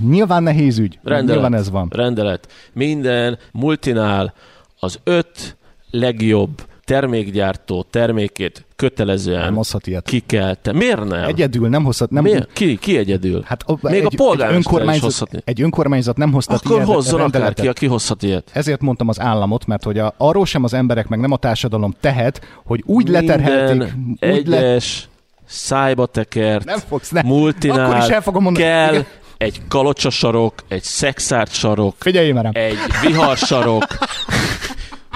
[0.09, 0.99] Nyilván nehéz ügy.
[1.03, 1.41] Rendelet.
[1.41, 1.89] Nyilván ez van.
[1.91, 2.53] Rendelet.
[2.73, 4.35] Minden multinál
[4.79, 5.57] az öt
[5.91, 6.63] legjobb
[6.95, 10.05] termékgyártó termékét kötelezően Nem hozhat ilyet.
[10.07, 10.73] ki kell te.
[10.73, 11.25] Miért nem?
[11.25, 12.11] Egyedül nem hozhat.
[12.11, 12.53] Nem, Miért?
[12.53, 13.43] Ki, ki egyedül?
[13.47, 15.41] Hát a, Még a polgármester is önkormányzat, hozhatni.
[15.45, 17.59] egy önkormányzat nem hozhat Akkor ilyet hozzon rendeletet.
[17.59, 18.51] akárki, aki hozhat ilyet.
[18.53, 21.95] Ezért mondtam az államot, mert hogy a, arról sem az emberek, meg nem a társadalom
[22.01, 24.57] tehet, hogy úgy leterhelték, Minden úgy le...
[24.57, 25.09] egyes
[25.47, 27.23] szájba tekert Nem fogsz, ne.
[27.23, 28.65] multinál Akkor is el fogom mondani.
[28.67, 29.07] kell Igen.
[29.37, 32.53] egy kalocsasarok, egy szexárt sarok, Figyelj már rám.
[32.55, 32.77] egy
[33.07, 33.85] viharsarok,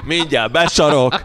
[0.06, 1.24] mindjárt besarok,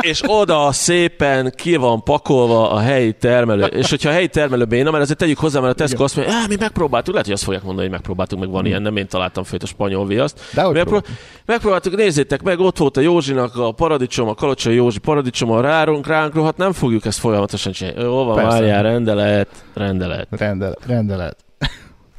[0.00, 3.64] és oda szépen ki van pakolva a helyi termelő.
[3.64, 6.34] És hogyha a helyi termelő béna, mert azért tegyük hozzá, mert a Tesco azt mondja,
[6.34, 9.08] "Á, mi megpróbáltuk, lehet, hogy azt fogják mondani, hogy megpróbáltuk, meg van ilyen, nem én
[9.08, 10.40] találtam itt a spanyol viaszt.
[10.54, 11.02] Dehogy Megpró-
[11.44, 16.34] megpróbáltuk, nézzétek meg, ott volt a Józsinak a paradicsom, a Kalocsai Józsi paradicsoma, rárunk, ránk
[16.34, 18.02] rohadt, nem fogjuk ezt folyamatosan csinálni.
[18.02, 20.26] Jó van, várjál, rendelet, rendelet.
[20.30, 20.78] Rendelet.
[20.86, 21.43] rendelet.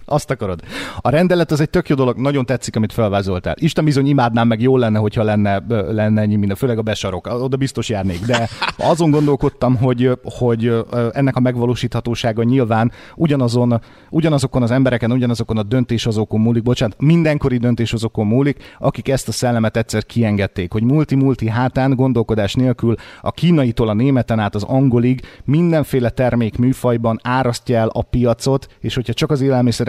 [0.06, 0.62] Azt akarod.
[0.98, 3.56] A rendelet az egy tök jó dolog, nagyon tetszik, amit felvázoltál.
[3.58, 7.58] Isten bizony imádnám, meg jó lenne, hogyha lenne, lenne ennyi minden, főleg a besarok, oda
[7.58, 15.12] biztos járnék, de azon gondolkodtam, hogy, hogy ennek a megvalósíthatósága nyilván ugyanazon, ugyanazokon az embereken,
[15.12, 20.84] ugyanazokon a döntéshozókon múlik, bocsánat, mindenkori döntéshozókon múlik, akik ezt a szellemet egyszer kiengedték, hogy
[20.84, 27.78] multi-multi hátán gondolkodás nélkül a kínaitól a németen át az angolig mindenféle termék műfajban árasztja
[27.78, 29.42] el a piacot, és hogyha csak az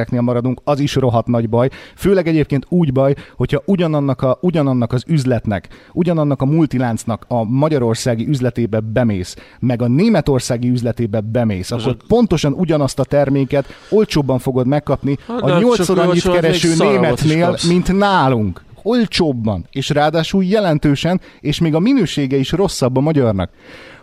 [0.06, 1.68] élelmiszereknél maradunk, az is rohadt nagy baj.
[1.96, 8.28] Főleg egyébként úgy baj, hogyha ugyanannak, a, ugyanannak az üzletnek, ugyanannak a multiláncnak a magyarországi
[8.28, 15.16] üzletébe bemész, meg a németországi üzletébe bemész, akkor pontosan ugyanazt a terméket olcsóbban fogod megkapni
[15.26, 18.64] Hát, a csak nyolcszor annyit még kereső németnél, mint nálunk.
[18.82, 23.50] Olcsóbban, és ráadásul jelentősen, és még a minősége is rosszabb a magyarnak.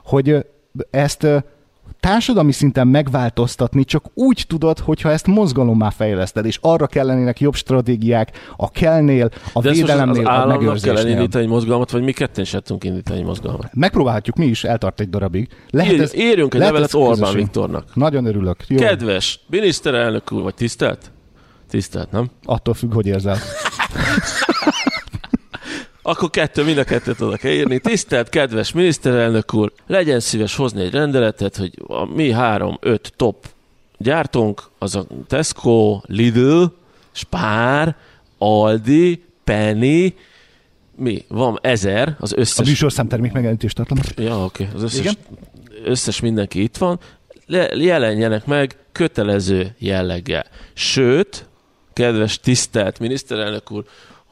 [0.03, 0.45] Hogy
[0.91, 1.27] ezt
[2.03, 8.31] társadalmi szinten megváltoztatni csak úgy tudod, hogyha ezt mozgalommá fejleszted, és arra kellenének jobb stratégiák
[8.55, 10.97] a kellnél, a De most az, védelemnél, a államnak kell megőrzésnél.
[10.97, 13.69] elindítani egy mozgalmat, vagy mi ketten se tudunk indítani egy mozgalmat.
[13.73, 15.47] Megpróbálhatjuk mi is, eltart egy darabig.
[15.69, 17.35] Lehet ez, írjunk egy lehet levelet Orbán közösség.
[17.35, 17.95] Viktornak.
[17.95, 18.57] Nagyon örülök.
[18.67, 21.11] Jó, Kedves miniszterelnök úr, vagy tisztelt?
[21.69, 22.29] Tisztelt, nem?
[22.43, 23.37] attól függ, hogy érzel.
[26.05, 27.79] Akkor kettő, mind a kettőt oda kell írni.
[27.79, 33.47] Tisztelt, kedves miniszterelnök úr, legyen szíves hozni egy rendeletet, hogy a mi három-öt top
[33.97, 36.63] gyártónk, az a Tesco, Lidl,
[37.11, 37.95] Spár,
[38.37, 40.13] Aldi, Penny,
[40.95, 41.25] mi?
[41.27, 42.67] Van ezer, az A összes...
[42.67, 43.97] műsorszám termék megjelenítést tartom.
[44.15, 44.67] Ja, oké.
[44.75, 45.15] Az összes, Igen?
[45.83, 46.99] összes mindenki itt van.
[47.45, 50.45] Le, jelenjenek meg kötelező jelleggel.
[50.73, 51.45] Sőt,
[51.93, 53.83] kedves, tisztelt miniszterelnök úr,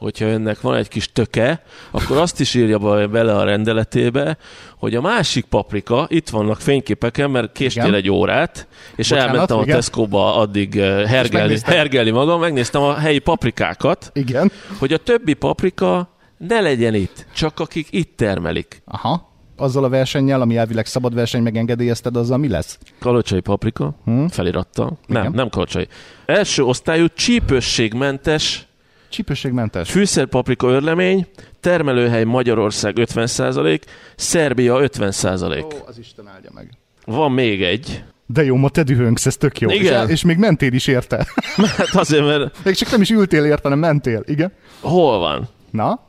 [0.02, 4.38] hogyha önnek van egy kis töke, akkor azt is írja bele a rendeletébe,
[4.78, 7.96] hogy a másik paprika, itt vannak fényképeken, mert késtél igen.
[7.96, 13.20] egy órát, és Bocsánat, elmentem a Tesco-ba addig eh, hergelni, hergelni magam, megnéztem a helyi
[13.20, 14.52] paprikákat, igen.
[14.80, 18.82] hogy a többi paprika ne legyen itt, csak akik itt termelik.
[18.86, 22.78] Aha azzal a versennyel, ami elvileg szabad verseny megengedélyezted, azzal mi lesz?
[23.00, 24.28] Kalocsai paprika, hmm?
[24.28, 24.98] felirattal.
[25.08, 25.34] Nem, Igen.
[25.36, 25.88] nem kalocsai.
[26.26, 28.71] Első osztályú csípősségmentes
[29.12, 29.92] Csípőségmentes.
[29.92, 31.28] Fűszerpaprika örlemény,
[31.60, 33.82] termelőhely Magyarország 50%,
[34.16, 35.64] Szerbia 50%.
[35.64, 36.70] Ó, az Isten áldja meg.
[37.06, 38.04] Van még egy.
[38.26, 39.70] De jó, ma te dühöngsz, ez tök jó.
[39.70, 40.06] Igen.
[40.06, 41.28] És, és még mentél is érte.
[41.78, 42.64] Hát azért, mert...
[42.64, 44.52] Még csak nem is ültél érte, hanem mentél, igen?
[44.80, 45.50] Hol van?
[45.70, 46.00] Na?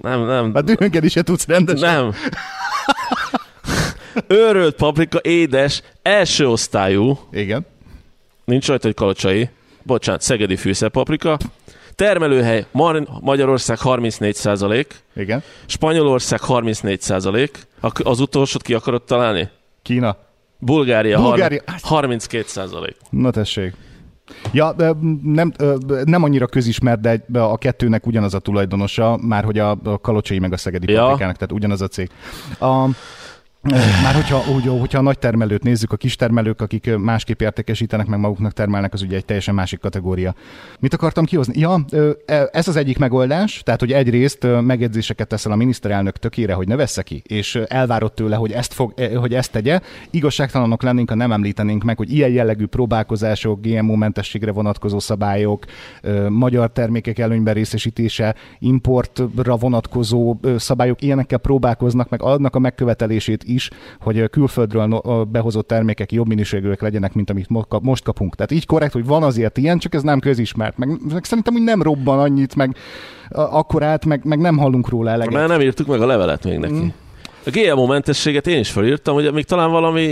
[0.00, 0.52] Nem, nem.
[0.64, 1.94] Dühönged is se tudsz rendesen.
[1.94, 2.14] Nem.
[4.26, 7.18] Őrölt paprika, édes, első osztályú.
[7.32, 7.66] Igen.
[8.44, 9.48] Nincs rajta, hogy kalocsai.
[9.82, 11.36] Bocsánat, szegedi fűszerpaprika.
[11.94, 12.66] Termelőhely
[13.20, 14.94] Magyarország 34 százalék.
[15.16, 15.42] Igen.
[15.66, 17.66] Spanyolország 34 százalék.
[17.80, 19.48] Az utolsót ki akarod találni?
[19.82, 20.16] Kína.
[20.58, 21.62] Bulgária, Bulgária.
[21.82, 22.96] 32 százalék.
[23.10, 23.74] Na tessék.
[24.52, 24.74] Ja,
[25.22, 25.52] nem,
[26.04, 30.56] nem annyira közismert, de a kettőnek ugyanaz a tulajdonosa, már hogy a kalocsai meg a
[30.56, 31.02] szegedi ja.
[31.02, 32.10] paprikának, tehát ugyanaz a cég.
[32.58, 32.84] A,
[33.62, 38.18] már hogyha, úgy, hogyha a nagy termelőt nézzük, a kis termelők, akik másképp értékesítenek, meg
[38.18, 40.34] maguknak termelnek, az ugye egy teljesen másik kategória.
[40.78, 41.60] Mit akartam kihozni?
[41.60, 41.84] Ja,
[42.26, 46.76] e, ez az egyik megoldás, tehát hogy egyrészt megjegyzéseket teszel a miniszterelnök tökére, hogy ne
[46.76, 49.80] vessze ki, és elvárott tőle, hogy ezt, fog, e, hogy ezt tegye.
[50.10, 55.64] Igazságtalanok lennénk, ha nem említenénk meg, hogy ilyen jellegű próbálkozások, GMO-mentességre vonatkozó szabályok,
[56.28, 64.30] magyar termékek előnyben részesítése, importra vonatkozó szabályok, ilyenekkel próbálkoznak, meg adnak a megkövetelését is, hogy
[64.30, 67.48] külföldről behozott termékek jobb minőségűek legyenek, mint amit
[67.80, 68.34] most kapunk.
[68.34, 70.78] Tehát így korrekt, hogy van azért ilyen, csak ez nem közismert.
[70.78, 72.76] Meg, meg szerintem úgy nem robban annyit, meg
[73.28, 75.34] akkor át, meg, meg nem hallunk róla eleget.
[75.34, 76.74] Mert nem írtuk meg a levelet még neki.
[76.74, 76.88] Mm.
[77.46, 80.04] A GMO mentességet én is felírtam, hogy még talán valami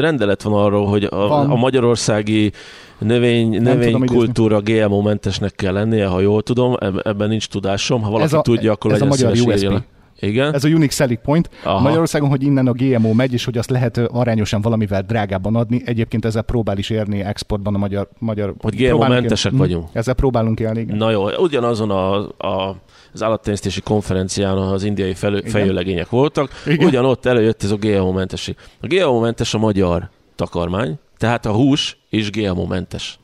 [0.00, 1.50] rendelet van arról, hogy a, van.
[1.50, 2.52] a magyarországi
[2.98, 8.02] növény, növénykultúra GMO mentesnek kell lennie, ha jól tudom, ebben nincs tudásom.
[8.02, 9.84] Ha valaki a, tudja, akkor ez legyen a magyar USP.
[10.20, 10.54] Igen.
[10.54, 11.50] Ez a unique selling point.
[11.64, 11.80] Aha.
[11.80, 15.82] Magyarországon, hogy innen a GMO megy, és hogy azt lehet arányosan valamivel drágábban adni.
[15.84, 18.08] Egyébként ezzel próbál is érni exportban a magyar...
[18.18, 19.58] magyar hogy GMO-mentesek ér...
[19.58, 19.88] vagyunk.
[19.92, 20.96] Ezzel próbálunk élni, igen.
[20.96, 22.76] Na jó, ugyanazon a, a
[23.12, 26.86] az állattenyésztési konferencián az indiai felő, fejőlegények voltak, Igen.
[26.86, 28.56] ugyanott előjött ez a GMO-mentesség.
[28.80, 33.18] A GMO-mentes a magyar takarmány, tehát a hús is GMO-mentes.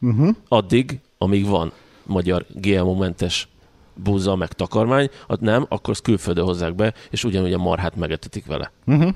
[0.00, 0.28] Uh-huh.
[0.48, 1.72] Addig, amíg van
[2.06, 3.48] magyar GMO-mentes
[3.94, 8.46] búza, meg takarmány, hát nem, akkor azt külföldön hozzák be, és ugyanúgy a marhát megetetik
[8.46, 8.70] vele.
[8.86, 9.14] Uh-huh.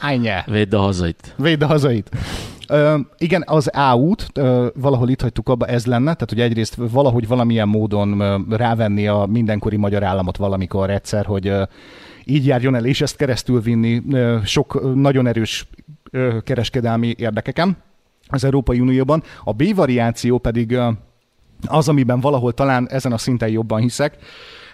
[0.00, 0.44] Ánye.
[0.46, 1.34] Védd a hazait.
[1.36, 2.10] Védd a hazait.
[2.68, 6.74] Ö, igen, az A út, ö, valahol itt hagytuk abba, ez lenne, tehát hogy egyrészt
[6.76, 11.62] valahogy valamilyen módon ö, rávenni a mindenkori magyar államot valamikor egyszer, hogy ö,
[12.24, 15.66] így járjon el, és ezt keresztül vinni ö, sok ö, nagyon erős
[16.10, 17.76] ö, kereskedelmi érdekeken
[18.26, 19.22] az Európai Unióban.
[19.44, 20.88] A B variáció pedig ö,
[21.66, 24.16] az, amiben valahol talán ezen a szinten jobban hiszek,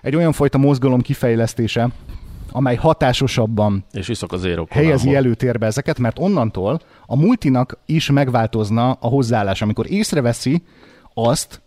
[0.03, 1.89] egy olyan fajta mozgalom kifejlesztése,
[2.53, 9.07] amely hatásosabban és iszok az helyezi előtérbe ezeket, mert onnantól a multinak is megváltozna a
[9.09, 10.63] hozzáállás, amikor észreveszi
[11.15, 11.61] azt,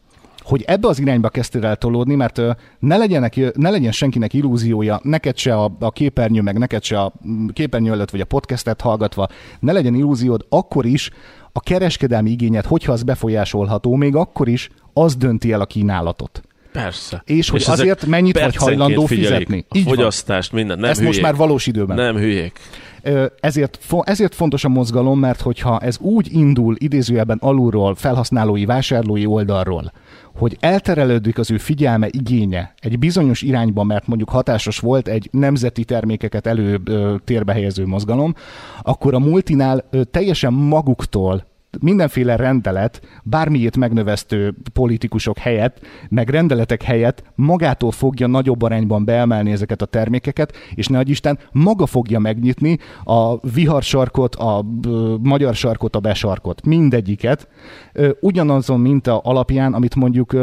[0.43, 2.41] hogy ebbe az irányba kezdtél el tolódni, mert
[2.79, 7.13] ne, legyenek, ne legyen senkinek illúziója, neked se a, a képernyő, meg neked se a
[7.27, 9.27] mm, képernyő előtt, vagy a podcastet hallgatva,
[9.59, 11.11] ne legyen illúziód akkor is,
[11.51, 16.41] a kereskedelmi igényet, hogyha az befolyásolható, még akkor is az dönti el a kínálatot.
[16.71, 17.21] Persze.
[17.25, 19.65] És hogy és azért mennyit vagy hajlandó fizetni.
[19.69, 20.59] A Így fogyasztást, van.
[20.59, 20.79] minden.
[20.79, 21.13] Nem Ezt hülyék.
[21.13, 21.95] most már valós időben.
[21.95, 22.59] Nem hülyék.
[23.39, 29.91] Ezért, ezért fontos a mozgalom, mert hogyha ez úgy indul idézőjelben alulról, felhasználói, vásárlói oldalról,
[30.35, 35.83] hogy elterelődik az ő figyelme, igénye egy bizonyos irányba, mert mondjuk hatásos volt egy nemzeti
[35.83, 38.35] termékeket előtérbe helyező mozgalom,
[38.81, 41.45] akkor a multinál teljesen maguktól
[41.81, 49.81] mindenféle rendelet, bármiét megnövesztő politikusok helyett, meg rendeletek helyett magától fogja nagyobb arányban beemelni ezeket
[49.81, 54.65] a termékeket, és ne Isten maga fogja megnyitni a viharsarkot, a
[55.21, 57.47] magyar sarkot, a besarkot, mindegyiket,
[58.19, 60.35] ugyanazon minta alapján, amit mondjuk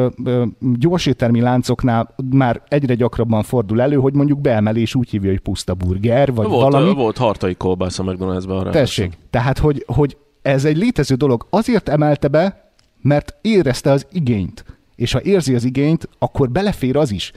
[0.78, 6.34] gyorséttermi láncoknál már egyre gyakrabban fordul elő, hogy mondjuk beemelés úgy hívja, hogy puszta burger,
[6.34, 6.94] vagy volt, valami.
[6.94, 8.70] Volt hartai kolbász a McDonald's-ben.
[8.70, 11.46] Tessék, tehát hogy, hogy ez egy létező dolog.
[11.50, 12.72] Azért emelte be,
[13.02, 14.64] mert érezte az igényt.
[14.96, 17.32] És ha érzi az igényt, akkor belefér az is.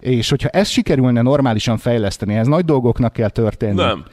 [0.00, 3.74] És hogyha ez sikerülne normálisan fejleszteni, ez nagy dolgoknak kell történni.
[3.74, 4.04] Nem.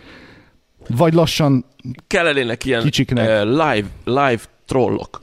[0.88, 1.66] Vagy lassan
[2.08, 3.28] kellenének ilyen Kicsiknek.
[3.28, 5.22] eh, live, live trollok.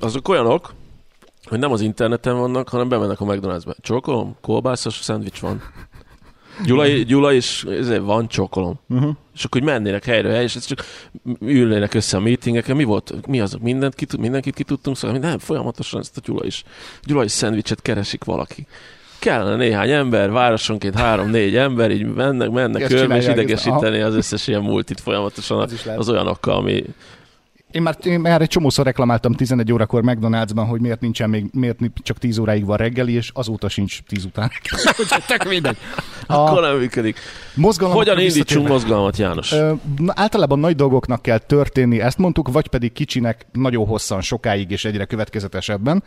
[0.00, 0.74] Azok olyanok,
[1.44, 3.74] hogy nem az interneten vannak, hanem bemennek a McDonald'sbe.
[3.80, 5.62] Csokolom, kolbászos szendvics van.
[6.64, 7.66] Gyula, Gyula is
[8.00, 8.74] van csokolom.
[8.88, 9.16] Uh-huh.
[9.34, 10.84] És akkor hogy mennének helyre, helyre, és ez csak
[11.40, 12.76] ülnének össze a meetingeken.
[12.76, 13.26] Mi volt?
[13.26, 13.60] Mi azok?
[13.60, 15.18] Mindent ki, mindenkit ki tudtunk szólni?
[15.18, 16.62] Nem, folyamatosan ezt a Gyula is.
[17.02, 18.66] Gyula is szendvicset keresik valaki.
[19.18, 24.62] Kellene néhány ember, városonként három-négy ember, így mennek, mennek körbe, és idegesíteni az összes ilyen
[24.62, 26.84] multit folyamatosan Az az olyanokkal, ami
[27.74, 31.78] Én már, én már egy csomószor reklamáltam 11 órakor McDonald'sban, hogy miért nincsen még, miért
[32.02, 34.50] csak 10 óráig van reggeli, és azóta sincs 10 után.
[35.28, 35.76] Tök mindegy.
[36.26, 37.18] akkor A nem működik.
[37.54, 39.52] mozgalomokra Hogyan indítsunk mozgalmat, János?
[39.52, 39.72] Ö,
[40.06, 45.04] általában nagy dolgoknak kell történni, ezt mondtuk, vagy pedig kicsinek nagyon hosszan, sokáig és egyre
[45.04, 46.02] következetesebben.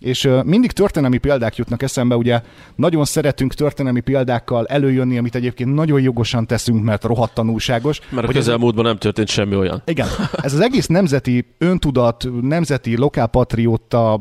[0.00, 2.40] És mindig történelmi példák jutnak eszembe, ugye
[2.74, 7.98] nagyon szeretünk történelmi példákkal előjönni, amit egyébként nagyon jogosan teszünk, mert rohadt tanulságos.
[8.00, 9.82] Mert a hogy ez- közelmúltban nem történt semmi olyan.
[9.86, 10.06] igen,
[10.42, 14.20] ez az egész nemzeti öntudat, nemzeti lokálpatrióta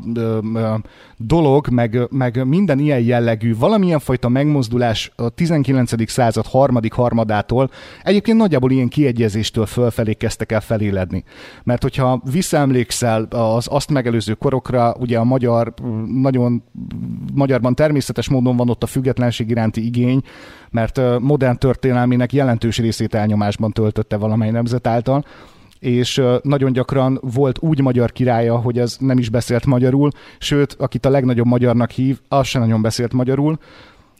[1.17, 6.09] dolog, meg, meg minden ilyen jellegű, valamilyen fajta megmozdulás a 19.
[6.09, 7.69] század harmadik harmadától
[8.03, 11.23] egyébként nagyjából ilyen kiegyezéstől fölfelé kezdtek el feléledni.
[11.63, 15.73] Mert hogyha visszaemlékszel az azt megelőző korokra, ugye a magyar
[16.21, 16.63] nagyon
[17.33, 20.21] magyarban természetes módon van ott a függetlenség iránti igény,
[20.69, 25.23] mert modern történelmének jelentős részét elnyomásban töltötte valamely nemzet által,
[25.79, 30.09] és nagyon gyakran volt úgy magyar királya, hogy ez nem is beszélt magyarul,
[30.39, 33.57] sőt, akit a legnagyobb magyarnak hív, az sem nagyon beszélt magyarul,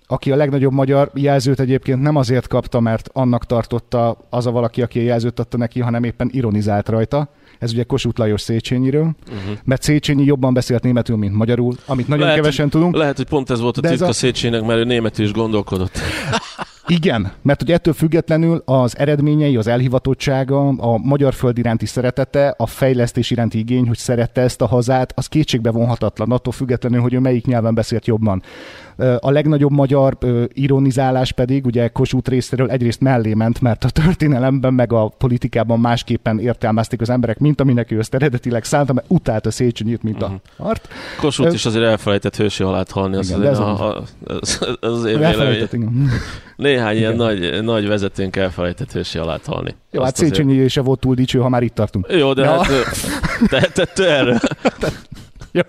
[0.07, 4.81] aki a legnagyobb magyar jelzőt egyébként nem azért kapta, mert annak tartotta az a valaki,
[4.81, 7.29] aki a jelzőt adta neki, hanem éppen ironizált rajta.
[7.59, 9.57] Ez ugye Kossuth Lajos Széchenyiről, uh-huh.
[9.63, 12.95] mert Széchenyi jobban beszélt németül, mint magyarul, amit nagyon Lehet, kevesen tudunk.
[12.95, 14.13] Lehet, hogy pont ez volt a titka a-.
[14.13, 15.99] Széchenyinek, mert ő németül is gondolkodott.
[16.89, 22.67] Igen, mert hogy ettől függetlenül az eredményei, az elhivatottsága, a magyar föld iránti szeretete, a
[22.67, 27.19] fejlesztés iránti igény, hogy szerette ezt a hazát, az kétségbe vonhatatlan, attól függetlenül, hogy ő
[27.19, 28.43] melyik nyelven beszélt jobban.
[29.19, 30.17] A legnagyobb magyar
[30.53, 36.39] ironizálás pedig ugye Kossuth részéről egyrészt mellé ment, mert a történelemben meg a politikában másképpen
[36.39, 40.87] értelmezték az emberek, mint aminek ő ezt eredetileg szánta, mert utálta Széchenyit, mint a art.
[41.19, 44.03] Kossuth is azért elfelejtett hősi halált halni, az, Igen, de ez a, az- a,
[44.39, 45.67] az, az az én véleményem.
[45.71, 46.09] Igen.
[46.55, 49.75] Néhány ilyen nagy, nagy vezetőnk elfelejtett hősi halált halni.
[49.91, 52.07] Jó, hát Azt azért- Széchenyi se volt túl dicső, ha már itt tartunk.
[52.09, 52.51] Jó, de Ja.
[52.51, 52.79] hát ö,
[53.49, 54.37] tehetett erről.
[55.57, 55.65] Ja.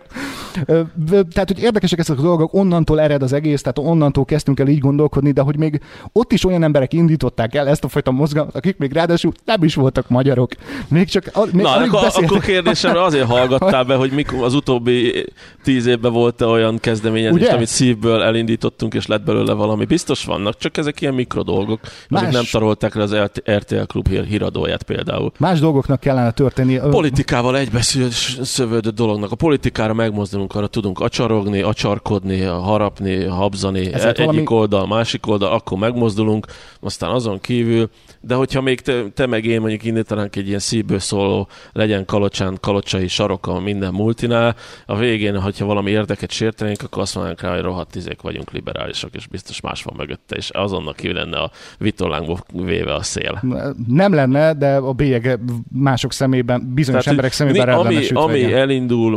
[1.07, 4.79] Tehát, hogy érdekesek ezek a dolgok, onnantól ered az egész, tehát onnantól kezdtünk el így
[4.79, 5.81] gondolkodni, de hogy még
[6.13, 9.75] ott is olyan emberek indították el ezt a fajta mozgalmat, akik még ráadásul nem is
[9.75, 10.51] voltak magyarok.
[10.89, 12.31] Még csak a- még Na, akkor, beszéltek.
[12.31, 15.25] akkor kérdésemre azért hallgattál be, hogy mikor az utóbbi
[15.65, 17.53] tíz évben volt olyan kezdeményezés, Ugye?
[17.53, 19.85] amit szívből elindítottunk, és lett belőle valami.
[19.85, 23.17] Biztos vannak, csak ezek ilyen mikrodolgok, amik Más- nem tarolták le az
[23.51, 25.33] RTL Klub hír, híradóját például.
[25.39, 26.79] Más dolgoknak kellene történni.
[26.91, 29.33] Politikával egybeszövődő dolognak.
[29.33, 29.35] A
[29.79, 35.53] politikára megmozdulunk, arra tudunk acsarogni, acsarkodni, harapni, habzani, Ezért e- egyik valami- oldal, másik oldal,
[35.53, 36.47] akkor megmozdulunk,
[36.81, 40.99] aztán azon kívül, de hogyha még te, te meg én mondjuk indítanánk egy ilyen szívből
[40.99, 44.55] szóló, legyen kalocsán, kalocsai saroka minden multinál,
[44.87, 49.11] a végén, hogyha valami érdeket sértenénk, akkor azt mondanánk rá, hogy rohadt izék vagyunk liberálisok,
[49.15, 53.43] és biztos más van mögötte, és azonnal ki lenne a vitorlánkból véve a szél.
[53.89, 55.39] Nem lenne, de a bélyege
[55.73, 59.17] mások szemében, bizonyos Tehát, emberek szemében mi- ami, ami elindul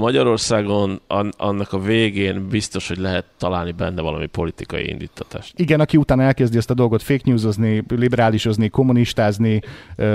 [0.51, 5.53] Magyarországon, an, annak a végén biztos, hogy lehet találni benne valami politikai indítatást.
[5.59, 9.61] Igen, aki utána elkezdi ezt a dolgot fake newsozni, liberálisozni, kommunistázni,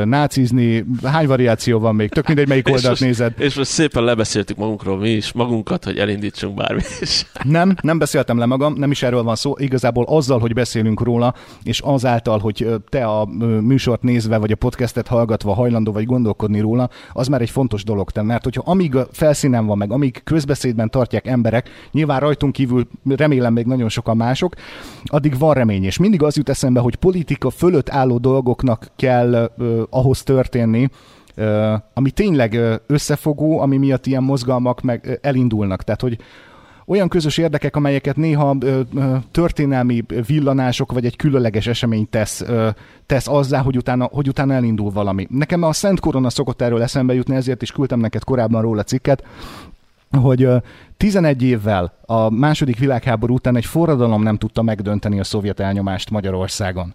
[0.05, 3.32] nácizni, hány variáció van még, tök mindegy, melyik És oldalt most- nézed.
[3.39, 7.26] És most szépen lebeszéltük magunkról mi is, magunkat, hogy elindítsunk bármit is.
[7.43, 9.55] Nem, nem beszéltem le magam, nem is erről van szó.
[9.59, 13.24] Igazából azzal, hogy beszélünk róla, és azáltal, hogy te a
[13.61, 18.11] műsort nézve, vagy a podcastet hallgatva hajlandó vagy gondolkodni róla, az már egy fontos dolog.
[18.11, 22.89] Te, mert hogyha amíg a felszínen van meg, amíg közbeszédben tartják emberek, nyilván rajtunk kívül
[23.17, 24.55] remélem még nagyon sokan mások,
[25.05, 25.85] addig van remény.
[25.85, 30.89] És mindig az jut eszembe, hogy politika fölött álló dolgoknak kell ö, ahhoz történni,
[31.35, 35.83] ö, ami tényleg összefogó, ami miatt ilyen mozgalmak meg elindulnak.
[35.83, 36.19] Tehát, hogy
[36.87, 42.69] olyan közös érdekek, amelyeket néha ö, ö, történelmi villanások vagy egy különleges esemény tesz, ö,
[43.07, 45.27] tesz azzá, hogy utána, hogy utána elindul valami.
[45.31, 49.23] Nekem a Szent Korona szokott erről eszembe jutni, ezért is küldtem neked korábban róla cikket,
[50.17, 50.57] hogy ö,
[50.97, 56.95] 11 évvel a második világháború után egy forradalom nem tudta megdönteni a szovjet elnyomást Magyarországon.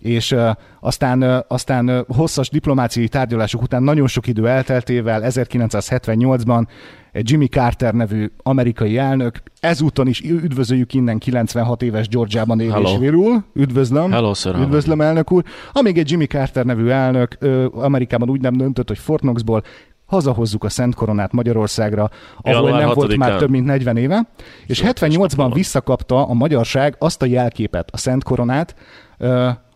[0.00, 0.50] és uh,
[0.80, 6.66] aztán, uh, aztán uh, hosszas diplomáciai tárgyalások után nagyon sok idő elteltével 1978-ban
[7.12, 12.96] egy Jimmy Carter nevű amerikai elnök, ezúton is üdvözöljük innen 96 éves Georgiában él és
[12.98, 13.44] virul.
[13.52, 14.10] Üdvözlöm.
[14.10, 14.54] Hello, sir.
[14.54, 15.44] Üdvözlöm, elnök úr.
[15.72, 17.38] Amíg egy Jimmy Carter nevű elnök
[17.72, 19.62] Amerikában úgy nem döntött, hogy Fort Knoxból
[20.06, 24.28] hazahozzuk a Szent Koronát Magyarországra, ahol nem volt már több mint 40 éve,
[24.66, 28.74] és 78-ban visszakapta a magyarság azt a jelképet, a Szent Koronát,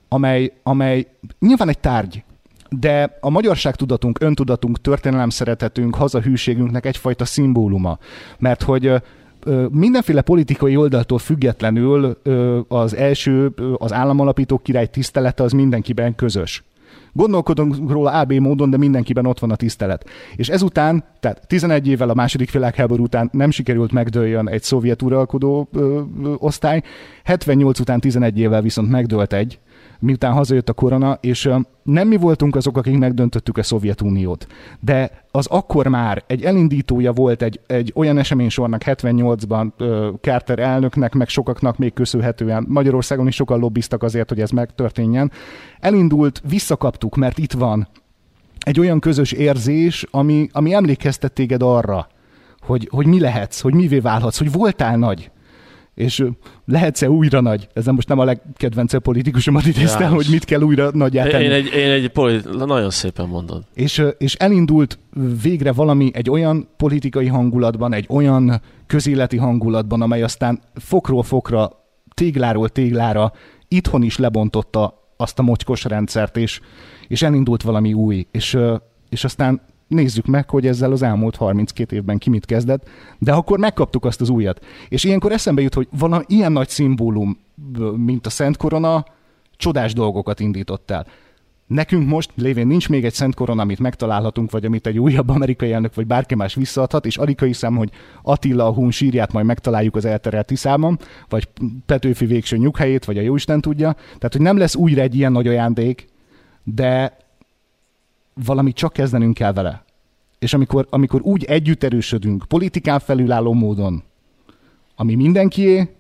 [0.09, 1.07] amely, amely
[1.39, 2.25] nyilván egy tárgy,
[2.69, 7.99] de a magyarság tudatunk, öntudatunk, történelem szeretetünk, hazahűségünknek egyfajta szimbóluma.
[8.39, 8.93] Mert hogy
[9.71, 12.21] mindenféle politikai oldaltól függetlenül
[12.69, 16.63] az első, az államalapító király tisztelete az mindenkiben közös.
[17.13, 20.09] Gondolkodunk róla AB módon, de mindenkiben ott van a tisztelet.
[20.37, 25.69] És ezután, tehát 11 évvel a második világháború után nem sikerült megdőljön egy szovjet uralkodó
[25.73, 26.83] ö, ö, osztály,
[27.25, 29.59] 78 után 11 évvel viszont megdőlt egy,
[30.01, 31.51] miután hazajött a korona, és
[31.83, 34.47] nem mi voltunk azok, akik megdöntöttük a Szovjetuniót,
[34.81, 39.71] de az akkor már egy elindítója volt egy, egy olyan eseménysornak 78-ban
[40.21, 45.31] Carter elnöknek, meg sokaknak még köszönhetően, Magyarországon is sokan lobbiztak azért, hogy ez megtörténjen.
[45.81, 47.89] Elindult, visszakaptuk, mert itt van.
[48.59, 52.09] Egy olyan közös érzés, ami, ami emlékeztet téged arra,
[52.61, 55.31] hogy, hogy mi lehetsz, hogy mivé válhatsz, hogy voltál nagy,
[55.95, 56.25] és
[56.65, 57.69] lehetsz-e újra nagy?
[57.73, 61.45] Ez most nem a legkedvence politikusomat idéztem, hogy mit kell újra nagy tenni.
[61.45, 63.65] Én egy, én egy politi- nagyon szépen mondod.
[63.75, 64.99] És, és elindult
[65.43, 71.71] végre valami egy olyan politikai hangulatban, egy olyan közéleti hangulatban, amely aztán fokról fokra,
[72.15, 73.33] tégláról téglára
[73.69, 76.61] itthon is lebontotta azt a mocskos rendszert, és,
[77.09, 78.27] és elindult valami új.
[78.31, 78.59] És,
[79.09, 79.61] és aztán
[79.91, 82.89] nézzük meg, hogy ezzel az elmúlt 32 évben ki mit kezdett,
[83.19, 84.65] de akkor megkaptuk azt az újat.
[84.89, 87.39] És ilyenkor eszembe jut, hogy van ilyen nagy szimbólum,
[87.97, 89.05] mint a Szent Korona,
[89.57, 91.07] csodás dolgokat indított el.
[91.67, 95.73] Nekünk most, lévén nincs még egy Szent Korona, amit megtalálhatunk, vagy amit egy újabb amerikai
[95.73, 97.91] elnök, vagy bárki más visszaadhat, és alig hiszem, hogy
[98.23, 101.49] Attila a hún sírját majd megtaláljuk az elterelt Tiszában, vagy
[101.87, 103.93] Petőfi végső nyughelyét, vagy a Jóisten tudja.
[103.93, 106.07] Tehát, hogy nem lesz újra egy ilyen nagy ajándék,
[106.65, 107.17] de
[108.45, 109.85] valami csak kezdenünk kell vele.
[110.39, 114.03] És amikor, amikor úgy együtt erősödünk, politikán felülálló módon,
[114.97, 115.95] ami mindenkié,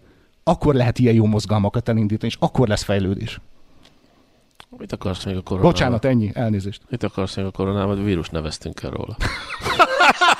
[0.44, 3.40] akkor lehet ilyen jó mozgalmakat elindítani, és akkor lesz fejlődés.
[4.78, 5.72] Mit akarsz még a koronával?
[5.72, 6.82] Bocsánat, ennyi, elnézést.
[6.88, 7.96] Mit akarsz még a koronával?
[7.96, 9.16] Vírus neveztünk el róla.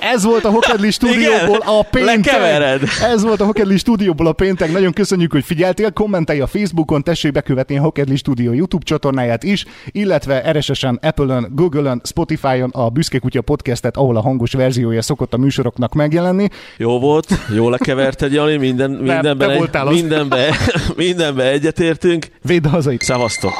[0.00, 2.24] Ez volt a Hokedli stúdióból a péntek.
[2.24, 2.82] Lekevered.
[3.02, 4.72] Ez volt a Hokedli stúdióból a péntek.
[4.72, 5.92] Nagyon köszönjük, hogy figyeltél.
[5.92, 12.00] Kommentelj a Facebookon, tessék bekövetni a Hokedli stúdió YouTube csatornáját is, illetve RSS-en, Apple-ön, Google-ön,
[12.04, 16.48] Spotify-on a Büszke Kutya podcastet, ahol a hangos verziója szokott a műsoroknak megjelenni.
[16.76, 20.54] Jó volt, jó lekeverted, Jani, minden, mindenben, egy, mindenben,
[20.96, 22.26] mindenben egyetértünk.
[22.42, 23.02] Védd hazait.
[23.02, 23.52] Szevasztok!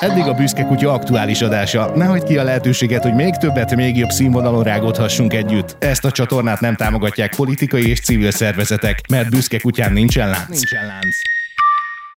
[0.00, 1.96] Eddig a Büszke Kutya aktuális adása.
[1.96, 5.76] Ne hagyd ki a lehetőséget, hogy még többet, még jobb színvonalon rágódhassunk együtt.
[5.78, 10.48] Ezt a csatornát nem támogatják politikai és civil szervezetek, mert Büszke Kutyán nincsen lánc.
[10.48, 11.16] Nincsen lánc.